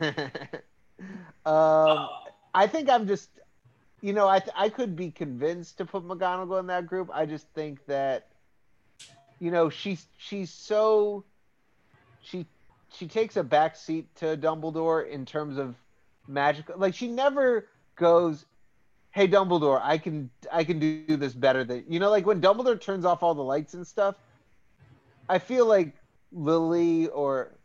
[1.46, 2.08] um,
[2.54, 3.28] I think I'm just,
[4.00, 7.10] you know, I I could be convinced to put McGonagall in that group.
[7.12, 8.28] I just think that,
[9.40, 11.24] you know, she's she's so,
[12.24, 12.46] she
[12.90, 15.76] she takes a back seat to Dumbledore in terms of
[16.28, 16.66] magic.
[16.76, 18.46] Like she never goes,
[19.12, 22.58] "Hey Dumbledore, I can I can do this better than you know." Like when Dumbledore
[22.58, 24.04] turns off all the lights and stuff,
[25.28, 25.94] I feel like
[26.32, 27.58] Lily or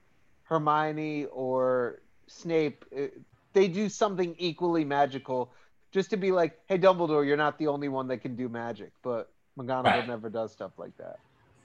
[0.43, 3.07] Hermione or Snape, uh,
[3.53, 5.53] they do something equally magical
[5.91, 8.91] just to be like, hey, Dumbledore, you're not the only one that can do magic.
[9.03, 10.07] But McGonagall Right.
[10.07, 11.19] never does stuff like that.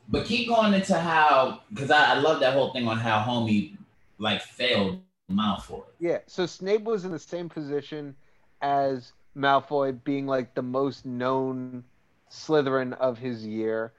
[0.08, 3.76] But keep going into how, because I, I love that whole thing on how Homie
[4.18, 5.00] like failed
[5.30, 5.82] Malfoy.
[5.98, 6.18] Yeah.
[6.26, 8.14] So Snape was in the same position
[8.60, 11.84] as Malfoy, being like the most known
[12.30, 13.92] Slytherin of his year,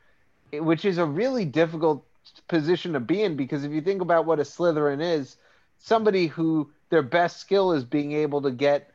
[0.53, 2.05] which is a really difficult
[2.47, 5.37] position to be in because if you think about what a Slytherin is,
[5.79, 8.91] somebody who their best skill is being able to get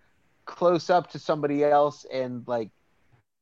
[0.46, 2.70] close up to somebody else and like,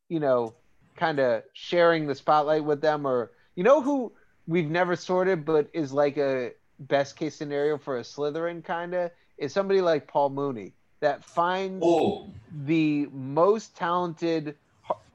[0.08, 0.54] you know,
[0.96, 4.12] kind of sharing the spotlight with them or you know who
[4.46, 9.10] we've never sorted but is like a best case scenario for a Slytherin kind of
[9.36, 12.30] is somebody like Paul Mooney that finds Oh,
[12.64, 14.54] the most talented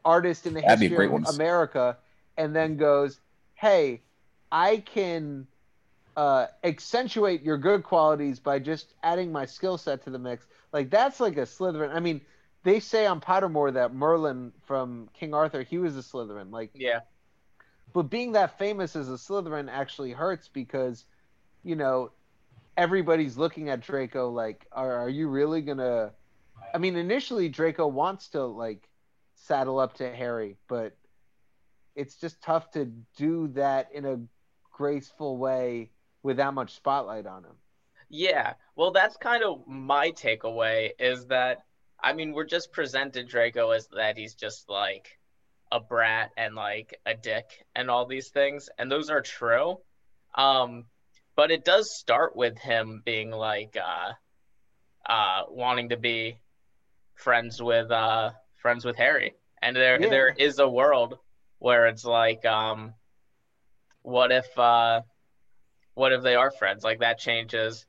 [0.03, 1.25] artist in the That'd history of one.
[1.25, 1.97] America
[2.35, 3.21] and then goes,
[3.55, 4.01] "Hey,
[4.51, 5.47] I can
[6.17, 10.89] uh, accentuate your good qualities by just adding my skill set to the mix." Like
[10.89, 11.93] that's like a Slytherin.
[11.95, 12.19] I mean,
[12.63, 16.51] they say on Pottermore that Merlin from King Arthur, he was a Slytherin.
[16.51, 16.99] Like Yeah.
[17.93, 21.05] But being that famous as a Slytherin actually hurts because,
[21.63, 22.11] you know,
[22.75, 26.11] everybody's looking at Draco like, are, are you really gonna?
[26.73, 28.89] I mean, initially Draco wants to like
[29.35, 30.95] saddle up to Harry, but
[31.95, 32.85] it's just tough to
[33.15, 34.19] do that in a
[34.71, 35.91] graceful way
[36.23, 37.55] with that much spotlight on him.
[38.09, 38.53] Yeah.
[38.75, 41.63] Well, that's kind of my takeaway is that
[42.01, 45.19] I mean, we're just presented Draco as that he's just like
[45.73, 47.45] a brat and like a dick
[47.75, 49.77] and all these things, and those are true.
[50.35, 50.85] Um,
[51.35, 54.13] but it does start with him being like uh
[55.11, 56.37] uh wanting to be
[57.15, 59.33] friends with uh friends with Harry.
[59.61, 60.09] And there Yeah.
[60.09, 61.17] there is a world
[61.59, 62.93] where it's like um
[64.03, 65.01] what if uh
[65.95, 66.83] what if they are friends?
[66.83, 67.85] Like that changes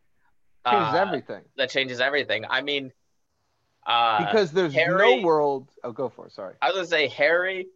[0.66, 2.44] Changes uh, everything that changes everything.
[2.48, 2.90] I mean,
[3.86, 5.68] uh, because there's Harry- no world.
[5.84, 6.32] Oh, go for it.
[6.32, 6.54] Sorry.
[6.62, 7.66] I was gonna say Harry,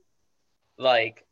[0.79, 1.25] like,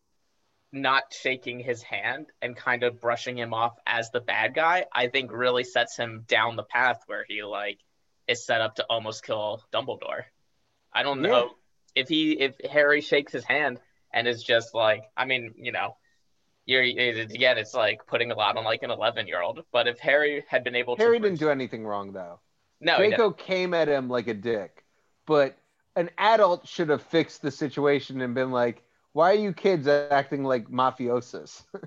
[0.72, 4.84] not shaking his hand and kind of brushing him off as the bad guy.
[4.92, 7.78] I think really sets him down the path where he like
[8.26, 10.24] is set up to almost kill Dumbledore.
[10.92, 11.30] I don't Yeah.
[11.30, 11.50] know
[11.94, 13.80] if he if Harry shakes his hand
[14.12, 15.96] and is just like, I mean, you know.
[16.68, 17.58] You're again.
[17.58, 19.60] It's like putting a lot on like an eleven-year-old.
[19.70, 22.40] But if Harry had been able to Harry to, didn't do anything wrong though.
[22.80, 22.96] no.
[22.96, 24.84] Draco came at him like a dick,
[25.26, 25.56] but
[25.94, 28.82] an adult should have fixed the situation and been like,
[29.16, 31.64] "Why are you kids acting like mafiosos?"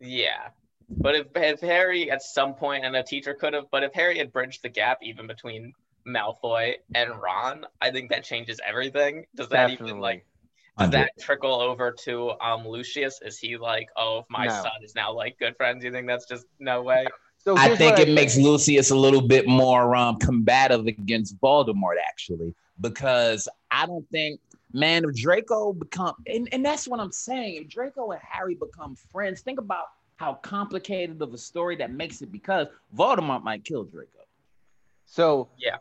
[0.00, 0.48] Yeah.
[0.88, 4.18] But if, if Harry at some point, and a teacher could have, but if Harry
[4.18, 5.72] had bridged the gap even between
[6.06, 9.26] Malfoy and Ron, I think that changes everything.
[9.34, 10.24] Does that even like
[10.78, 13.20] does that trickle over to um Lucius?
[13.22, 14.52] Is he like, oh, if my No.
[14.52, 15.84] son is now like good friends?
[15.84, 17.06] You think that's just no way?
[17.38, 21.96] So I think what it makes Lucius a little bit more um, combative against Voldemort,
[22.08, 24.40] actually, because I don't think,
[24.76, 28.94] man, if Draco become, and, and that's what I'm saying, if Draco and Harry become
[28.94, 33.84] friends, think about how complicated of a story that makes it because Voldemort might kill
[33.84, 34.10] Draco.
[35.06, 35.78] So Yeah.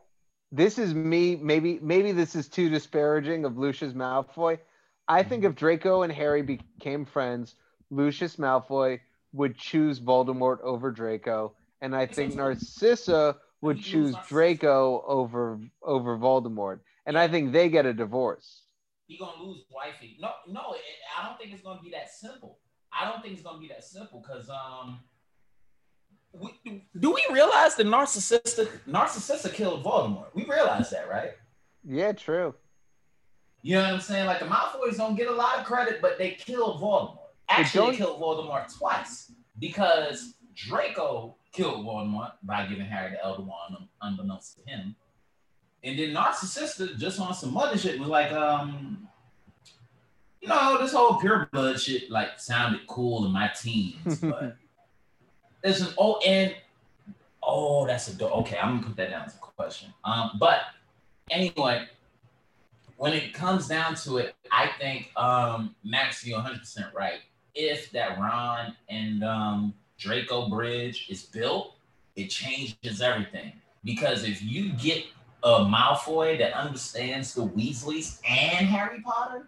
[0.52, 1.36] this is me.
[1.36, 4.60] Maybe maybe this is too disparaging of Lucius Malfoy.
[5.08, 7.56] I think if Draco and Harry became friends,
[7.92, 9.00] Lucius Malfoy
[9.34, 16.80] would choose Voldemort over Draco, and I think Narcissa would choose Draco over over Voldemort,
[17.06, 18.65] and I think they get a divorce.
[19.08, 20.18] He gonna lose wifey.
[20.20, 20.82] No, no, it,
[21.18, 22.60] I don't think it's gonna be that simple.
[22.92, 25.00] I don't think it's gonna be that simple because um,
[26.34, 26.52] we,
[27.00, 30.28] do we realize the narcissistic narcissist killed Voldemort?
[30.34, 31.32] We realize that, right?
[31.84, 32.56] Yeah, true.
[33.62, 34.26] You know what I'm saying?
[34.26, 37.20] Like the Malfoys don't get a lot of credit, but they killed Voldemort.
[37.50, 43.76] actually don't- killed Voldemort twice because Draco killed Voldemort by giving Harry the Elder Wand,
[44.02, 44.96] unbeknownst to him.
[45.86, 49.08] And then Narcissista, just on some other shit, was like, um,
[50.42, 54.58] you know, this whole pure blood shit like sounded cool in my teens, but
[55.64, 56.56] there's an oh and
[57.44, 58.58] oh, that's a do- okay.
[58.58, 59.94] I'm gonna put that down as a question.
[60.04, 60.62] Um, but
[61.30, 61.88] anyway,
[62.98, 67.20] when it comes down to it, I think um Max, you're 100 percent right.
[67.54, 71.76] If that Ron and um Draco bridge is built,
[72.16, 73.54] it changes everything.
[73.84, 75.06] Because if you get
[75.46, 79.48] a Malfoy that understands the Weasleys and Harry Potter,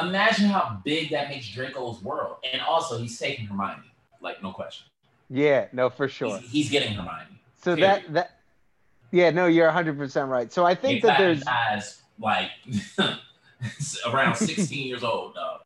[0.00, 2.36] imagine how big that makes Draco's world.
[2.50, 3.82] And also, he's taking Hermione,
[4.22, 4.86] like no question.
[5.28, 6.38] Yeah, no, for sure.
[6.38, 7.40] He's, he's getting Hermione.
[7.62, 8.04] So Period.
[8.04, 8.30] that that
[9.10, 10.52] yeah, no, you're 100% right.
[10.52, 12.50] So I think that there's guys like
[14.06, 15.60] around 16 years old, dog.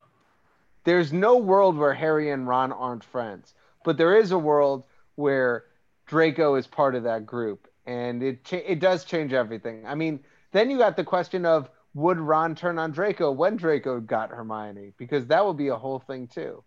[0.84, 3.54] there's no world where Harry and Ron aren't friends,
[3.84, 4.84] but there is a world
[5.16, 5.64] where
[6.06, 9.86] Draco is part of that group, and it cha- it does change everything.
[9.86, 10.20] I mean,
[10.52, 14.92] then you got the question of would Ron turn on Draco when Draco got Hermione,
[14.96, 16.62] because that would be a whole thing too.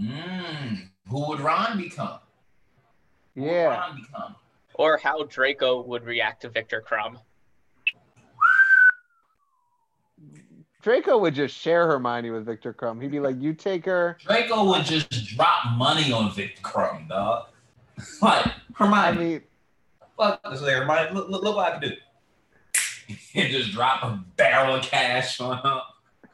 [0.00, 2.18] Mm, who would Ron become?
[3.34, 4.36] Who would Yeah, Ron become?
[4.74, 7.18] Or how Draco would react to Viktor Krum.
[10.80, 13.02] Draco would just share Hermione with Viktor Krum.
[13.02, 17.46] He'd be like, "You take her." Draco would just drop money on Viktor Krum, dog.
[18.22, 19.42] Like I Hermione, mean,
[20.18, 21.14] fuck this there, Hermione.
[21.14, 21.96] Look, look, look what I can do.
[23.34, 25.80] and just drop a barrel of cash on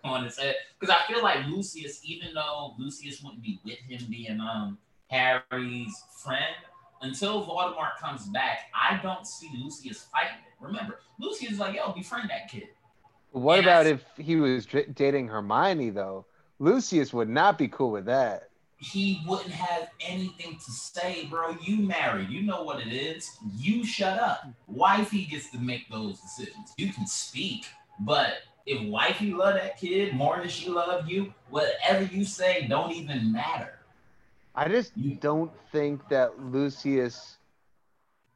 [0.02, 0.56] on his head.
[0.78, 4.78] Because I feel like Lucius, even though Lucius wouldn't be with him being um
[5.08, 6.54] Harry's friend,
[7.02, 10.64] until Voldemort comes back, I don't see Lucius fighting it.
[10.64, 12.68] Remember, Lucius is like, yo, befriend that kid.
[13.30, 13.64] what Yes.
[13.64, 16.26] about if he was dating Hermione though?
[16.58, 18.50] Lucius would not be cool with that.
[18.78, 21.56] He wouldn't have anything to say, bro.
[21.62, 22.28] You married.
[22.30, 23.30] You know what it is.
[23.56, 24.46] You shut up.
[24.66, 26.72] Wifey gets to make those decisions.
[26.76, 27.66] You can speak,
[28.00, 28.34] but
[28.66, 33.32] if wifey love that kid more than she love you, whatever you say don't even
[33.32, 33.78] matter.
[34.54, 37.38] I just You- don't think that Lucius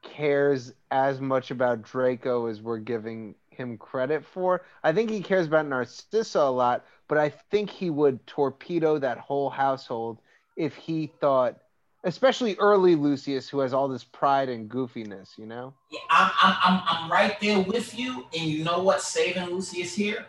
[0.03, 4.63] cares as much about Draco as we're giving him credit for.
[4.83, 9.19] I think he cares about Narcissa a lot, but I think he would torpedo that
[9.19, 10.19] whole household
[10.59, 11.57] if he thought,
[12.05, 15.73] especially early Lucius, who has all this pride and goofiness, you know?
[15.91, 18.27] Yeah, I'm, I'm, I'm, I'm right there with you.
[18.37, 20.27] And you know what's saving Lucius here?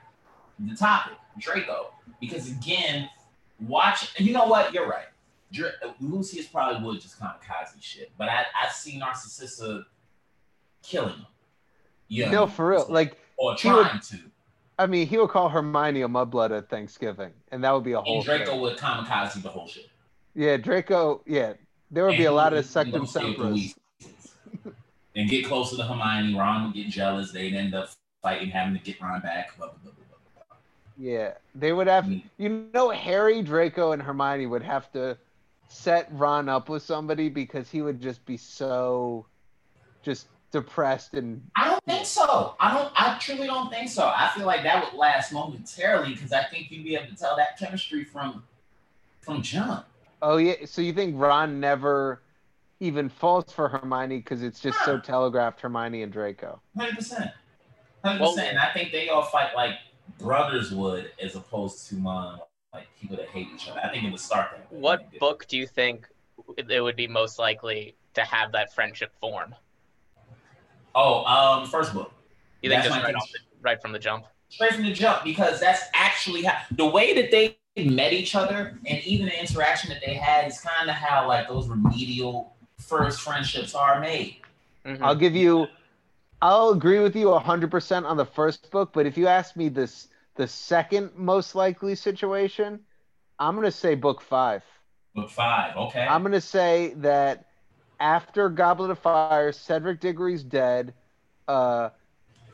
[0.59, 1.91] The topic, Draco.
[2.21, 3.09] Because again,
[3.67, 4.13] watch.
[4.17, 4.73] And you know what?
[4.73, 5.05] You're right.
[5.51, 8.11] Dra- Lucius probably would just kamikaze shit.
[8.17, 9.83] But I, I see Narcissa
[10.83, 11.25] killing him.
[12.07, 12.29] Yeah.
[12.29, 12.85] No, for real.
[12.87, 14.17] Like, or he would- trying to.
[14.77, 17.99] I mean, he would call Hermione a mudblood at Thanksgiving, and that would be a
[17.99, 18.61] whole And Draco thing.
[18.61, 19.88] would kamikaze the whole shit.
[20.35, 21.21] Yeah, Draco.
[21.25, 21.53] Yeah,
[21.91, 23.75] there would be a lot of would- he Sectum would stay with the Sempras.
[24.01, 24.73] Weasleys.
[25.15, 26.35] and get closer to Hermione.
[26.35, 27.31] Ron would get jealous.
[27.31, 27.89] They'd end up
[28.21, 29.57] fighting, having to get Ron back.
[29.57, 30.57] Blah, blah, blah, blah, blah, blah.
[30.97, 32.05] Yeah, they would have.
[32.05, 32.23] Mm.
[32.37, 35.17] You know, Harry, Draco, and Hermione would have to
[35.67, 39.25] set Ron up with somebody because he would just be so,
[40.01, 42.55] just depressed and I don't think so.
[42.59, 42.91] I don't.
[42.95, 44.07] I truly don't think so.
[44.07, 47.35] I feel like that would last momentarily because I think you'd be able to tell
[47.35, 48.43] that chemistry from
[49.21, 49.85] from jump.
[50.21, 50.55] Oh yeah.
[50.65, 52.21] So you think Ron never
[52.79, 56.61] even falls for Hermione because it's just so telegraphed Hermione and Draco.
[56.77, 57.31] Hundred percent.
[58.03, 58.57] Hundred Well- percent.
[58.57, 59.75] I think they all fight like
[60.19, 62.39] brothers would, as opposed to um,
[62.73, 63.79] like people that hate each other.
[63.83, 64.71] I think it would start that.
[64.71, 64.79] way.
[64.79, 66.07] What book do you think
[66.57, 69.53] it would be most likely to have that friendship form?
[70.95, 72.11] Oh, um, first book.
[72.61, 74.25] You think That's just right, off the, right from the jump?
[74.49, 78.77] straight from the jump because that's actually how the way that they met each other
[78.85, 83.21] and even the interaction that they had is kind of how like those remedial first
[83.21, 84.37] friendships are made.
[84.85, 84.99] Mhm.
[85.01, 85.67] I'll give you.
[86.41, 90.07] I'll agree with you 100% on the first book, but if you ask me this
[90.35, 92.79] the second most likely situation,
[93.39, 94.63] I'm going to say book 5.
[95.15, 95.99] Book five, okay.
[96.07, 97.47] I'm going to say that
[97.99, 100.93] after Goblet of Fire, Cedric Diggory's dead,
[101.47, 101.89] uh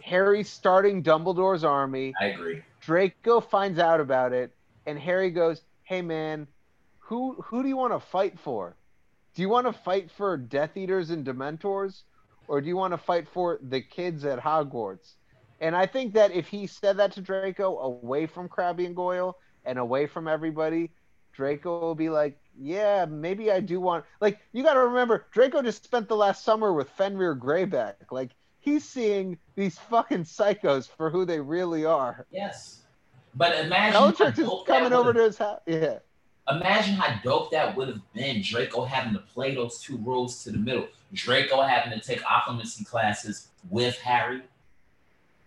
[0.02, 2.64] Harry starting Dumbledore's army, I agree.
[2.80, 4.55] Draco finds out about it,
[4.86, 6.48] and Harry goes, "Hey man,
[7.00, 8.76] who who do you want to fight for?
[9.34, 12.04] Do you want to fight for Death Eaters and Dementors,
[12.48, 15.16] or do you want to fight for the kids at Hogwarts?"
[15.62, 19.38] And I think that if he said that to Draco away from Crabbe and Goyle
[19.64, 20.92] and away from everybody,
[21.34, 25.62] Draco will be like, "Yeah, maybe I do want." Like you got to remember, Draco
[25.62, 28.12] just spent the last summer with Fenrir Greyback.
[28.12, 32.26] Like he's seeing these fucking psychos for who they really are.
[32.32, 32.85] Yes.
[33.36, 35.60] But imagine Bellatrix how is dope coming over to his house.
[35.66, 36.00] Yeah.
[36.50, 38.42] Imagine how dope that would have been.
[38.42, 40.88] Draco having to play those two roles to the middle.
[41.14, 44.42] Draco having to take occlumency classes with Harry.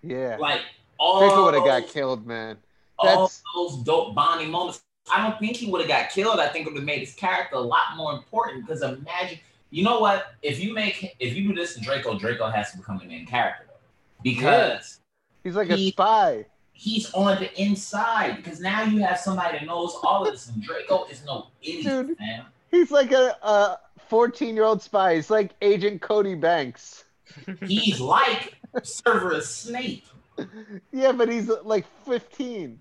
[0.02, 0.36] Yeah.
[0.38, 0.60] Like
[0.98, 2.58] all Draco would have got killed, man.
[2.98, 4.82] all That's- those dope bonding moments.
[5.10, 6.38] I don't think he would have got killed.
[6.38, 8.66] I think it would have made his character a lot more important.
[8.66, 9.38] Because imagine,
[9.70, 10.34] you know what?
[10.42, 13.24] If you make if you do this to Draco, Draco has to become the main
[13.24, 13.64] character.
[14.22, 15.00] Because
[15.44, 16.44] He's like a spy.
[16.78, 18.36] He's on the inside.
[18.36, 20.48] Because now you have somebody that knows all of this.
[20.48, 22.20] And Draco is no idiot, Dude.
[22.20, 22.44] man.
[22.70, 25.16] He's like a, a 14 year old spy.
[25.16, 27.04] He's like Agent Cody Banks.
[27.66, 30.06] He's like Severus Snape.
[30.92, 32.78] Yeah, but he's like 15.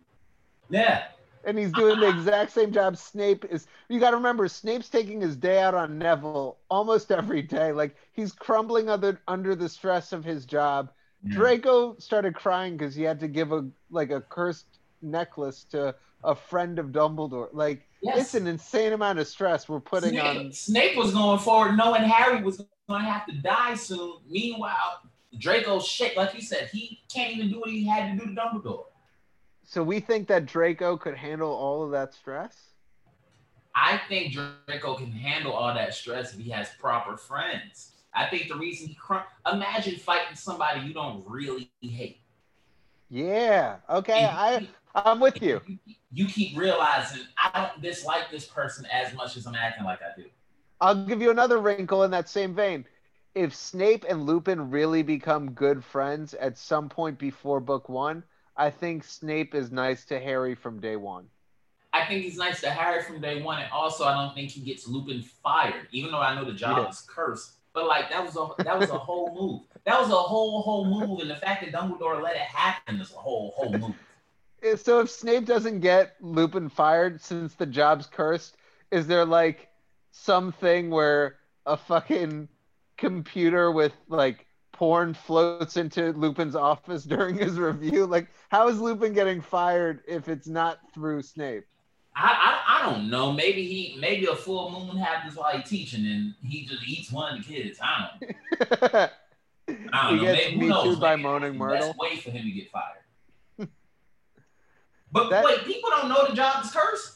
[0.70, 1.06] Yeah.
[1.44, 3.68] And he's doing the exact same job Snape is.
[3.90, 7.72] You got to remember, Snape's taking his day out on Neville almost every day.
[7.72, 10.92] Like he's crumbling under under the stress of his job.
[11.26, 16.36] Draco started crying because he had to give a like a cursed necklace to a
[16.36, 17.50] friend of Dumbledore.
[17.54, 18.20] Like Yes.
[18.20, 20.52] it's an insane amount of stress we're putting Snape, on.
[20.52, 24.18] Snape was going forward knowing Harry was going to have to die soon.
[24.30, 25.02] Meanwhile,
[25.40, 28.40] Draco shit, like you said, he can't even do what he had to do to
[28.40, 28.86] Dumbledore.
[29.64, 32.56] So we think that Draco could handle all of that stress.
[33.76, 37.94] I think Draco can handle all that stress if he has proper friends.
[38.18, 38.98] I think the reason he
[39.52, 42.22] imagine fighting somebody you don't really hate.
[43.10, 43.78] Yeah.
[43.90, 44.24] Okay.
[44.24, 45.62] And I I'm with you.
[46.12, 50.20] You keep realizing I don't dislike this person as much as I'm acting like I
[50.20, 50.26] do.
[50.82, 52.86] I'll give you another wrinkle in that same vein.
[53.36, 58.24] If Snape and Lupin really become good friends at some point before book one,
[58.56, 61.28] I think Snape is nice to Harry from day one.
[61.94, 64.62] I think he's nice to Harry from day one, and also I don't think he
[64.62, 66.90] gets Lupin fired, even though I know the job Yeah.
[66.90, 67.57] is cursed.
[67.78, 69.62] But like that was a that was a whole move.
[69.84, 73.12] That was a whole whole move, and the fact that Dumbledore let it happen is
[73.12, 74.80] a whole whole move.
[74.82, 78.58] So if Snape doesn't get Lupin fired since the job's cursed,
[78.90, 79.70] is there like
[80.10, 81.36] something where
[81.68, 82.48] a fucking
[82.98, 88.08] computer with like porn floats into Lupin's office during his review?
[88.08, 91.66] Like, how is Lupin getting fired if it's not through Snape?
[92.20, 93.32] I, I I don't know.
[93.32, 97.38] Maybe he maybe a full moon happens while he's teaching, and he just eats one
[97.38, 97.80] of the kids.
[97.82, 98.32] I don't.
[98.94, 99.08] know.
[99.94, 100.32] I don't he know.
[100.34, 100.84] gets Maybe, me knows?
[100.96, 101.88] too by Maybe moaning Myrtle.
[101.90, 103.04] best way for him to get fired.
[105.12, 107.14] but That- wait, people don't know the job is cursed.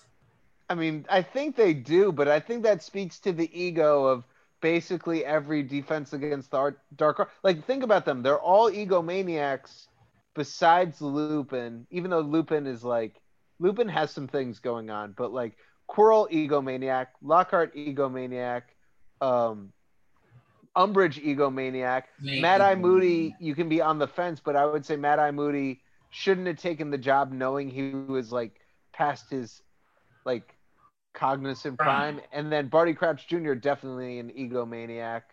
[0.69, 4.23] I mean, I think they do, but I think that speaks to the ego of
[4.61, 7.29] basically every defense against the dark.
[7.43, 9.87] Like, think about them; they're all egomaniacs,
[10.33, 11.87] besides Lupin.
[11.91, 13.19] Even though Lupin is like,
[13.61, 15.59] Lupin has some things going on, but like
[15.97, 18.63] Quirrell egomaniac, Lockhart egomaniac,
[19.21, 19.73] um,
[20.77, 22.53] Umbridge egomaniac, Maybe.
[22.53, 23.37] Mad Eye Moody.
[23.39, 26.57] You can be on the fence, but I would say Mad Eye Moody shouldn't have
[26.57, 28.41] taken the job knowing he was like
[28.75, 29.43] past his
[30.25, 30.57] like
[31.13, 31.79] cognizant Prime.
[31.79, 32.21] prime.
[32.31, 33.55] And then Barty Crouch Jr.
[33.55, 35.23] definitely an egomaniac.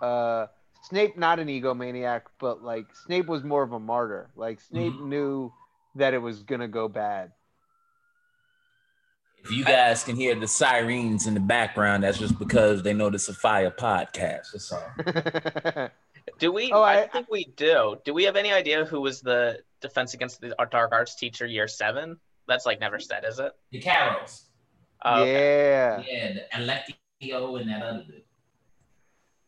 [0.00, 0.46] Uh,
[0.82, 4.30] Snape not an egomaniac, but like Snape was more of a martyr.
[4.36, 5.00] Like Snape Mm-hmm.
[5.00, 5.52] knew
[5.94, 7.32] that it was gonna go bad.
[9.44, 13.08] If you guys can hear the sirens in the background, that's just because they know
[13.10, 14.52] this is a fire podcast.
[14.52, 15.88] That's all.
[16.38, 16.70] Do we?
[16.72, 17.96] Oh, I, I- think we do.
[18.04, 21.68] Do we have any idea who was the defense against the dark arts teacher year
[21.68, 22.18] seven?
[22.46, 23.52] That's like never said, is it?
[23.70, 24.44] The Carrows.
[25.04, 25.70] Oh, okay.
[25.70, 26.02] yeah.
[26.06, 26.62] Yeah, the
[27.22, 28.22] Alecto and that other dude.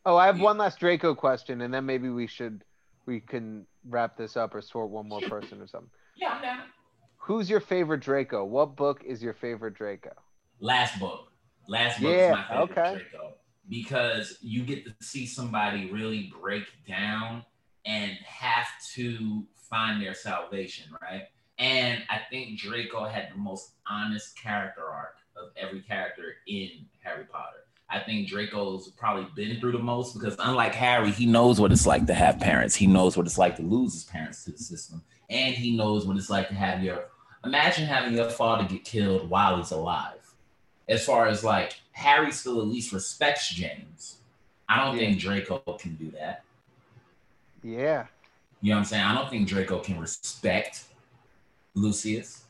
[0.04, 2.64] Oh, I have one last Draco question, and then maybe we should
[3.06, 5.90] we can wrap this up or sort one more person or something.
[6.16, 6.58] Yeah, I'm down.
[7.26, 8.44] Who's your favorite Draco?
[8.44, 10.10] What book is your favorite Draco?
[10.58, 11.30] Last book.
[11.68, 12.92] Last book Yeah, is my favorite okay.
[12.94, 13.34] Draco
[13.68, 17.44] because you get to see somebody really break down
[17.86, 21.28] and have to find their salvation, right?
[21.58, 26.70] And I think Draco had the most honest character arc of every character in
[27.04, 27.58] Harry Potter.
[27.88, 31.86] I think Draco's probably been through the most because unlike Harry, he knows what it's
[31.86, 32.74] like to have parents.
[32.74, 35.02] He knows what it's like to lose his parents to the system.
[35.30, 37.11] And he knows what it's like to have your
[37.44, 40.18] imagine having your father get killed while he's alive.
[40.88, 44.18] As far as like Harry still at least respects James.
[44.68, 45.06] I don't Yeah.
[45.06, 46.44] think Draco can do that.
[47.62, 48.06] Yeah.
[48.60, 49.04] You know what I'm saying?
[49.04, 50.84] I don't think Draco can respect
[51.74, 52.44] Lucius.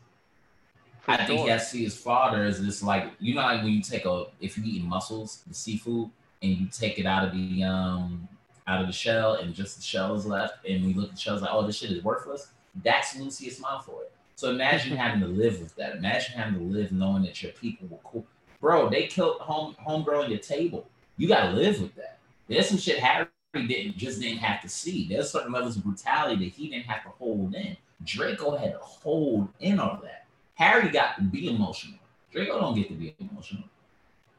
[1.00, 1.48] for I think he sure.
[1.50, 4.26] has to see his father as this like you know like when you take a
[4.40, 6.10] if you eat mussels, the seafood,
[6.42, 8.28] and you take it out of the um
[8.68, 11.20] out of the shell and just the shell is left, and we look at the
[11.20, 12.48] shell like, oh this shit is worthless.
[12.84, 14.04] That's Lucius Malfoy.
[14.36, 15.96] So imagine having to live with that.
[15.96, 18.26] Imagine having to live knowing that your people were cool.
[18.60, 20.88] Bro, they killed home homegirl on your table.
[21.16, 22.18] You gotta live with that.
[22.48, 25.06] There's some shit Harry didn't just didn't have to see.
[25.08, 27.76] There's certain levels of brutality that he didn't have to hold in.
[28.04, 30.26] Draco had to hold in all that.
[30.54, 31.98] Harry got to be emotional.
[32.32, 33.64] Draco don't get to be emotional.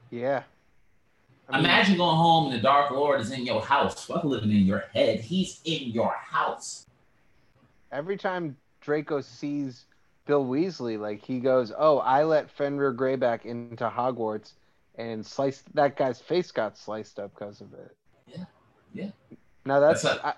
[0.09, 0.43] Yeah.
[1.49, 4.05] I mean, Imagine going home and the Dark Lord is in your house.
[4.05, 5.19] Fuck living in your head.
[5.19, 6.87] He's in your house.
[7.91, 9.85] every time Draco sees
[10.25, 14.53] Bill Weasley, like he goes, "Oh, I let Fenrir Greyback into Hogwarts,
[14.95, 17.95] and sliced that guy's face got sliced up because of it."
[18.27, 18.45] Yeah,
[18.93, 19.09] yeah.
[19.65, 20.33] Now that's, That's a- I,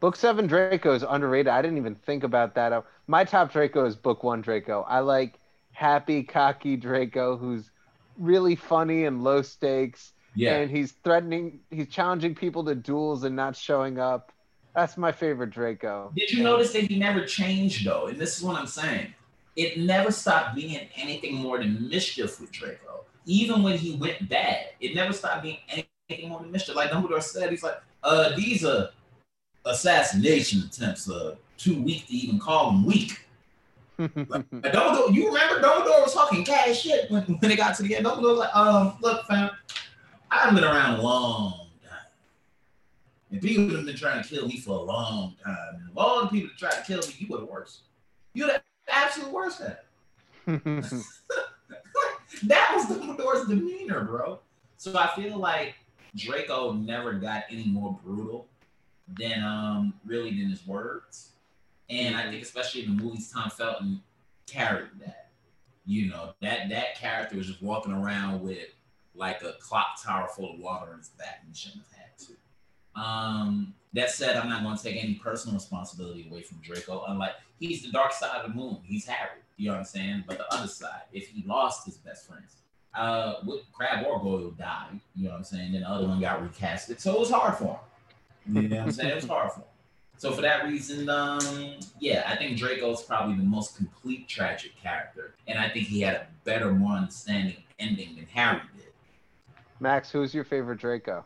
[0.00, 1.48] book seven Draco is underrated.
[1.48, 2.84] I didn't even think about that.
[3.06, 4.82] My top Draco is book one Draco.
[4.88, 5.38] I like
[5.72, 7.70] happy, cocky Draco who's
[8.18, 10.56] really funny and low stakes, Yeah.
[10.56, 14.32] and he's threatening, he's challenging people to duels and not showing up.
[14.74, 16.12] That's my favorite Draco.
[16.16, 18.06] Did you notice that he never changed though?
[18.06, 19.12] And this is what I'm saying.
[19.56, 23.04] It never stopped being anything more than mischief with Draco.
[23.26, 26.76] Even when he went bad, it never stopped being anything more than mischief.
[26.76, 28.90] Like Dumbledore said, he's like, uh, these are
[29.64, 33.20] assassination attempts, uh, too weak to even call them weak.
[34.00, 37.94] Like, Dumbledore, you remember Dumbledore was talking cash shit when, when it got to the
[37.96, 38.06] end.
[38.06, 39.50] Dumbledore was like, um, look, fam,
[40.30, 41.59] I haven't been around a long.
[43.30, 45.76] And people have been trying to kill me for a long time.
[45.80, 47.82] And of all the people that tried to kill me, you were the worst.
[48.34, 49.84] You're the absolute worst at
[50.46, 50.64] it.
[52.44, 54.40] that was Dumbledore's demeanor, bro.
[54.76, 55.74] So I feel like
[56.16, 58.48] Draco never got any more brutal
[59.18, 61.32] than um really than his words.
[61.88, 64.00] And I think especially in the movies, Tom Felton
[64.46, 65.30] carried that.
[65.86, 68.68] You know, that that character was just walking around with
[69.14, 71.99] like a clock tower full of water in his back and shouldn't have.
[73.00, 77.04] Um, that said, I'm not going to take any personal responsibility away from Draco.
[77.08, 78.78] Unlike he's the dark side of the moon.
[78.84, 79.40] He's Harry.
[79.56, 80.24] You know what I'm saying?
[80.26, 82.56] But the other side, if he lost his best friends,
[82.94, 85.00] uh, with Crabbe or Goyle died.
[85.14, 85.72] You know what I'm saying?
[85.72, 87.80] Then the other one got recasted, so it was hard for
[88.46, 88.56] him.
[88.56, 89.10] You know what I'm saying?
[89.10, 89.66] It was hard for him.
[90.16, 95.34] So for that reason, um, yeah, I think Draco's probably the most complete tragic character,
[95.46, 98.88] and I think he had a better, more understanding ending than Harry did.
[99.78, 101.24] Max, who's your favorite Draco?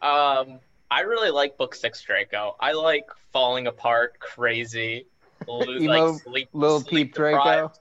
[0.00, 0.60] Um,
[0.90, 2.56] I really like Book Six Draco.
[2.60, 5.06] I like falling apart, crazy,
[5.46, 7.38] lo- Emo like sleep, Lil sleep Peep Draco.
[7.38, 7.78] deprived.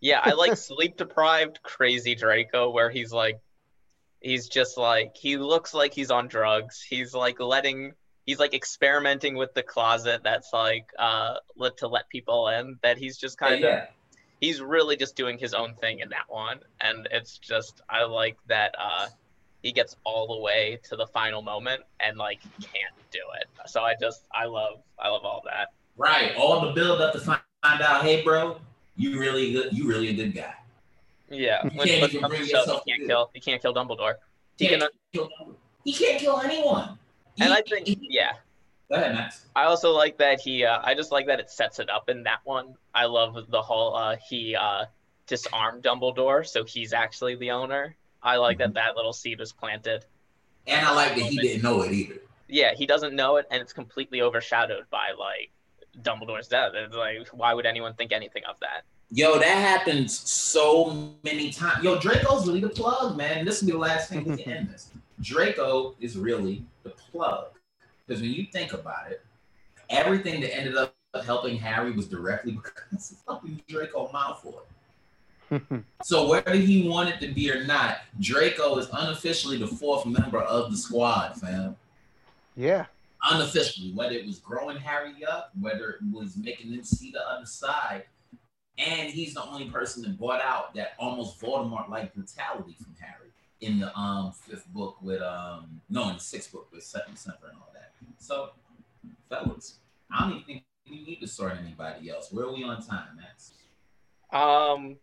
[0.00, 3.40] Yeah, I like sleep deprived, crazy Draco, where he's like,
[4.20, 6.82] he's just like he looks like he's on drugs.
[6.82, 7.92] He's like letting,
[8.24, 11.36] he's like experimenting with the closet that's like uh
[11.78, 12.78] to let people in.
[12.82, 13.86] That he's just kind of yeah,
[14.40, 18.36] he's really just doing his own thing in that one and it's just i like
[18.48, 19.06] that uh
[19.66, 23.82] he gets all the way to the final moment and like can't do it so
[23.82, 26.34] i just i love i love all that right.
[26.36, 28.60] All the build up to find out, hey, bro,
[28.96, 29.72] you really good.
[29.72, 30.54] You really a good guy.
[31.30, 34.14] yeah You when can't even bring yourself he can't kill he can't kill dumbledore
[34.58, 35.30] he Can't can kill
[35.84, 36.98] He can't kill anyone.
[37.40, 38.32] and i think he- yeah
[38.88, 39.46] Go ahead, Max.
[39.56, 40.64] I also like that he.
[40.64, 42.74] Uh, I just like that it sets it up in that one.
[42.94, 44.84] I love the whole uh, he uh,
[45.26, 47.96] disarmed Dumbledore, so he's actually the owner.
[48.26, 48.74] I like that mm-hmm.
[48.74, 50.04] that little seed was planted.
[50.66, 52.16] And I like that he um, didn't know it either.
[52.48, 55.52] Yeah, he doesn't know it, and it's completely overshadowed by like
[56.02, 56.72] Dumbledore's death.
[56.74, 58.82] It's like, why would anyone think anything of that?
[59.12, 61.84] Yo, that happens so many times.
[61.84, 63.44] Yo, Draco's really the plug, man.
[63.44, 64.90] This will be the last thing we can end this.
[65.20, 67.46] Draco is really the plug.
[68.06, 69.24] Because when you think about it,
[69.88, 74.60] everything that ended up helping Harry was directly because of fucking Draco Malfoy.
[76.02, 80.70] So whether he wanted to be or not, Draco is unofficially the fourth member of
[80.70, 81.76] the squad, fam.
[82.56, 82.86] yeah.
[83.30, 87.46] Unofficially, whether it was growing Harry up, whether it was making him see the other
[87.46, 88.04] side,
[88.78, 93.30] and he's the only person that brought out that almost Voldemort-like brutality from Harry
[93.62, 97.58] in the um fifth book with um no in the sixth book with Sectumsempra and
[97.58, 97.92] all that.
[98.18, 98.50] So,
[99.30, 99.78] fellas,
[100.12, 102.30] I don't even think we need to sort anybody else.
[102.30, 103.52] Where are we on time, Max?
[104.32, 104.96] Um,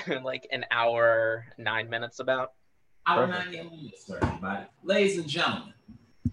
[0.22, 2.52] like an hour nine minutes about.
[3.06, 3.52] Our Perfect.
[3.52, 4.66] 90 minutes, everybody.
[4.82, 5.74] Ladies and gentlemen,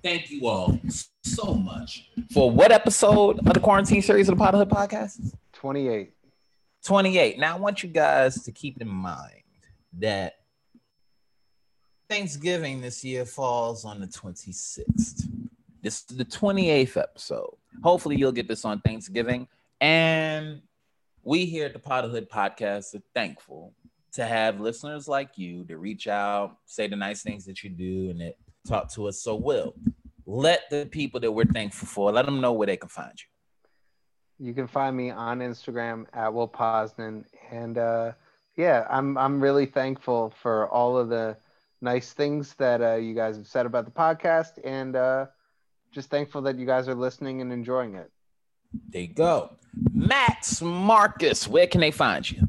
[0.01, 0.79] thank you all
[1.23, 5.35] so much for what episode of the quarantine series of the Potterhood podcast?
[5.53, 6.11] 28.
[6.83, 7.39] 28.
[7.39, 9.43] Now, I want you guys to keep in mind
[9.99, 10.33] that
[12.09, 15.27] Thanksgiving this year falls on the 26th.
[15.81, 17.55] This is the 28th episode.
[17.83, 19.47] Hopefully, you'll get this on Thanksgiving.
[19.79, 20.61] And
[21.23, 23.73] we here at the Potterhood podcast are thankful
[24.13, 28.09] to have listeners like you to reach out, say the nice things that you do,
[28.09, 28.35] and that
[28.67, 29.73] talk to us so well.
[30.25, 34.47] Let the people that we're thankful for, let them know where they can find you.
[34.47, 37.23] You can find me on Instagram at Will Posner.
[37.51, 38.11] And uh,
[38.55, 41.37] yeah, I'm I'm really thankful for all of the
[41.81, 45.27] nice things that uh, you guys have said about the podcast, and uh,
[45.91, 48.11] just thankful that you guys are listening and enjoying it.
[48.89, 49.57] There you go.
[50.07, 52.41] Max Marcus, where can they find you?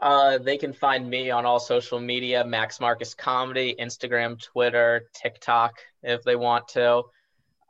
[0.00, 5.74] Uh, they can find me on all social media, Max Marcus Comedy, Instagram, Twitter, TikTok,
[6.02, 7.04] if they want to.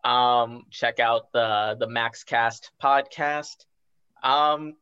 [0.02, 3.66] Um, check out the the MaxCast podcast.
[4.22, 4.74] Um,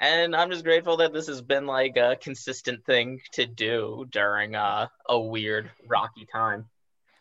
[0.00, 4.56] and I'm just grateful that this has been like a consistent thing to do during
[4.56, 6.66] uh, a weird rocky time.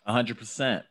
[0.08, 0.86] hundred percent.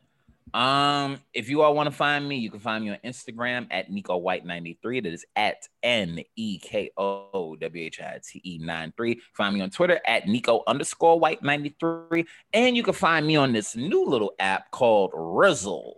[0.55, 3.91] Um, if you all want to find me, you can find me on Instagram at
[3.91, 5.01] Neko White 93.
[5.01, 9.19] That is at N E K O W H I T E 93.
[9.33, 12.25] Find me on Twitter at Neko underscore White 93.
[12.53, 15.95] And you can find me on this new little app called Rizzle.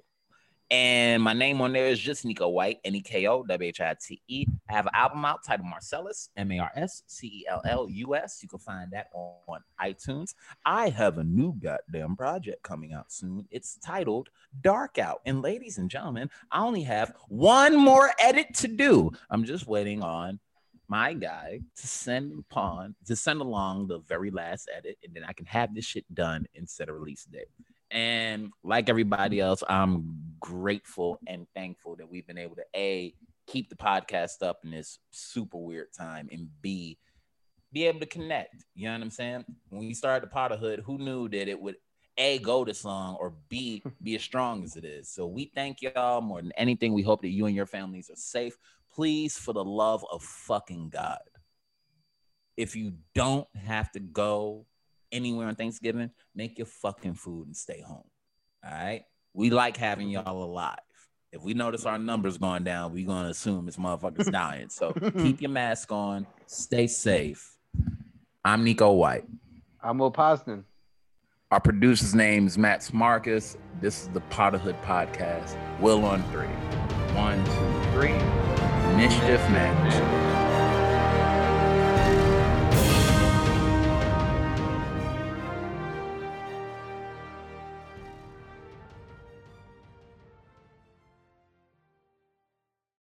[0.69, 3.79] And my name on there is just Neko White, N E K O W H
[3.79, 4.45] I T E.
[4.69, 7.87] I have an album out titled Marcellus, M A R S C E L L
[7.89, 8.39] U S.
[8.43, 10.33] You can find that on, iTunes.
[10.65, 13.47] I have a new goddamn project coming out soon.
[13.49, 14.27] It's titled
[14.59, 15.21] Dark Out.
[15.25, 19.11] And ladies and gentlemen, I only have one more edit to do.
[19.29, 20.39] I'm just waiting on
[20.89, 25.31] my guy to send upon to send along the very last edit, and then I
[25.31, 27.47] can have this shit done instead of release date.
[27.91, 33.13] And like everybody else, I'm grateful and thankful that we've been able to A,
[33.45, 36.97] keep the podcast up in this super weird time, and B,
[37.71, 38.65] be able to connect.
[38.75, 39.45] You know what I'm saying?
[39.69, 41.75] When we started the Potterhood, who knew that it would
[42.17, 45.09] A, go this long, or B, be as strong as it is?
[45.09, 46.93] So we thank y'all more than anything.
[46.93, 48.57] We hope that you and your families are safe.
[48.93, 51.19] Please, for the love of fucking God,
[52.57, 54.65] if you don't have to go
[55.11, 58.03] anywhere on Thanksgiving, make your fucking food and stay home.
[58.63, 59.03] All right.
[59.33, 60.79] We like having y'all alive.
[61.31, 64.69] If we notice our numbers going down, we're gonna assume this motherfucker's dying.
[64.69, 67.55] So keep your mask on, stay safe.
[68.43, 69.25] I'm Neko White.
[69.83, 70.63] I'm Will Posner.
[71.51, 73.57] Our producer's name is Max Marcus.
[73.79, 75.57] This is the Potterhood Podcast.
[75.79, 76.47] Will on three.
[77.15, 78.13] One, two, three.
[78.97, 80.26] Mischief Match.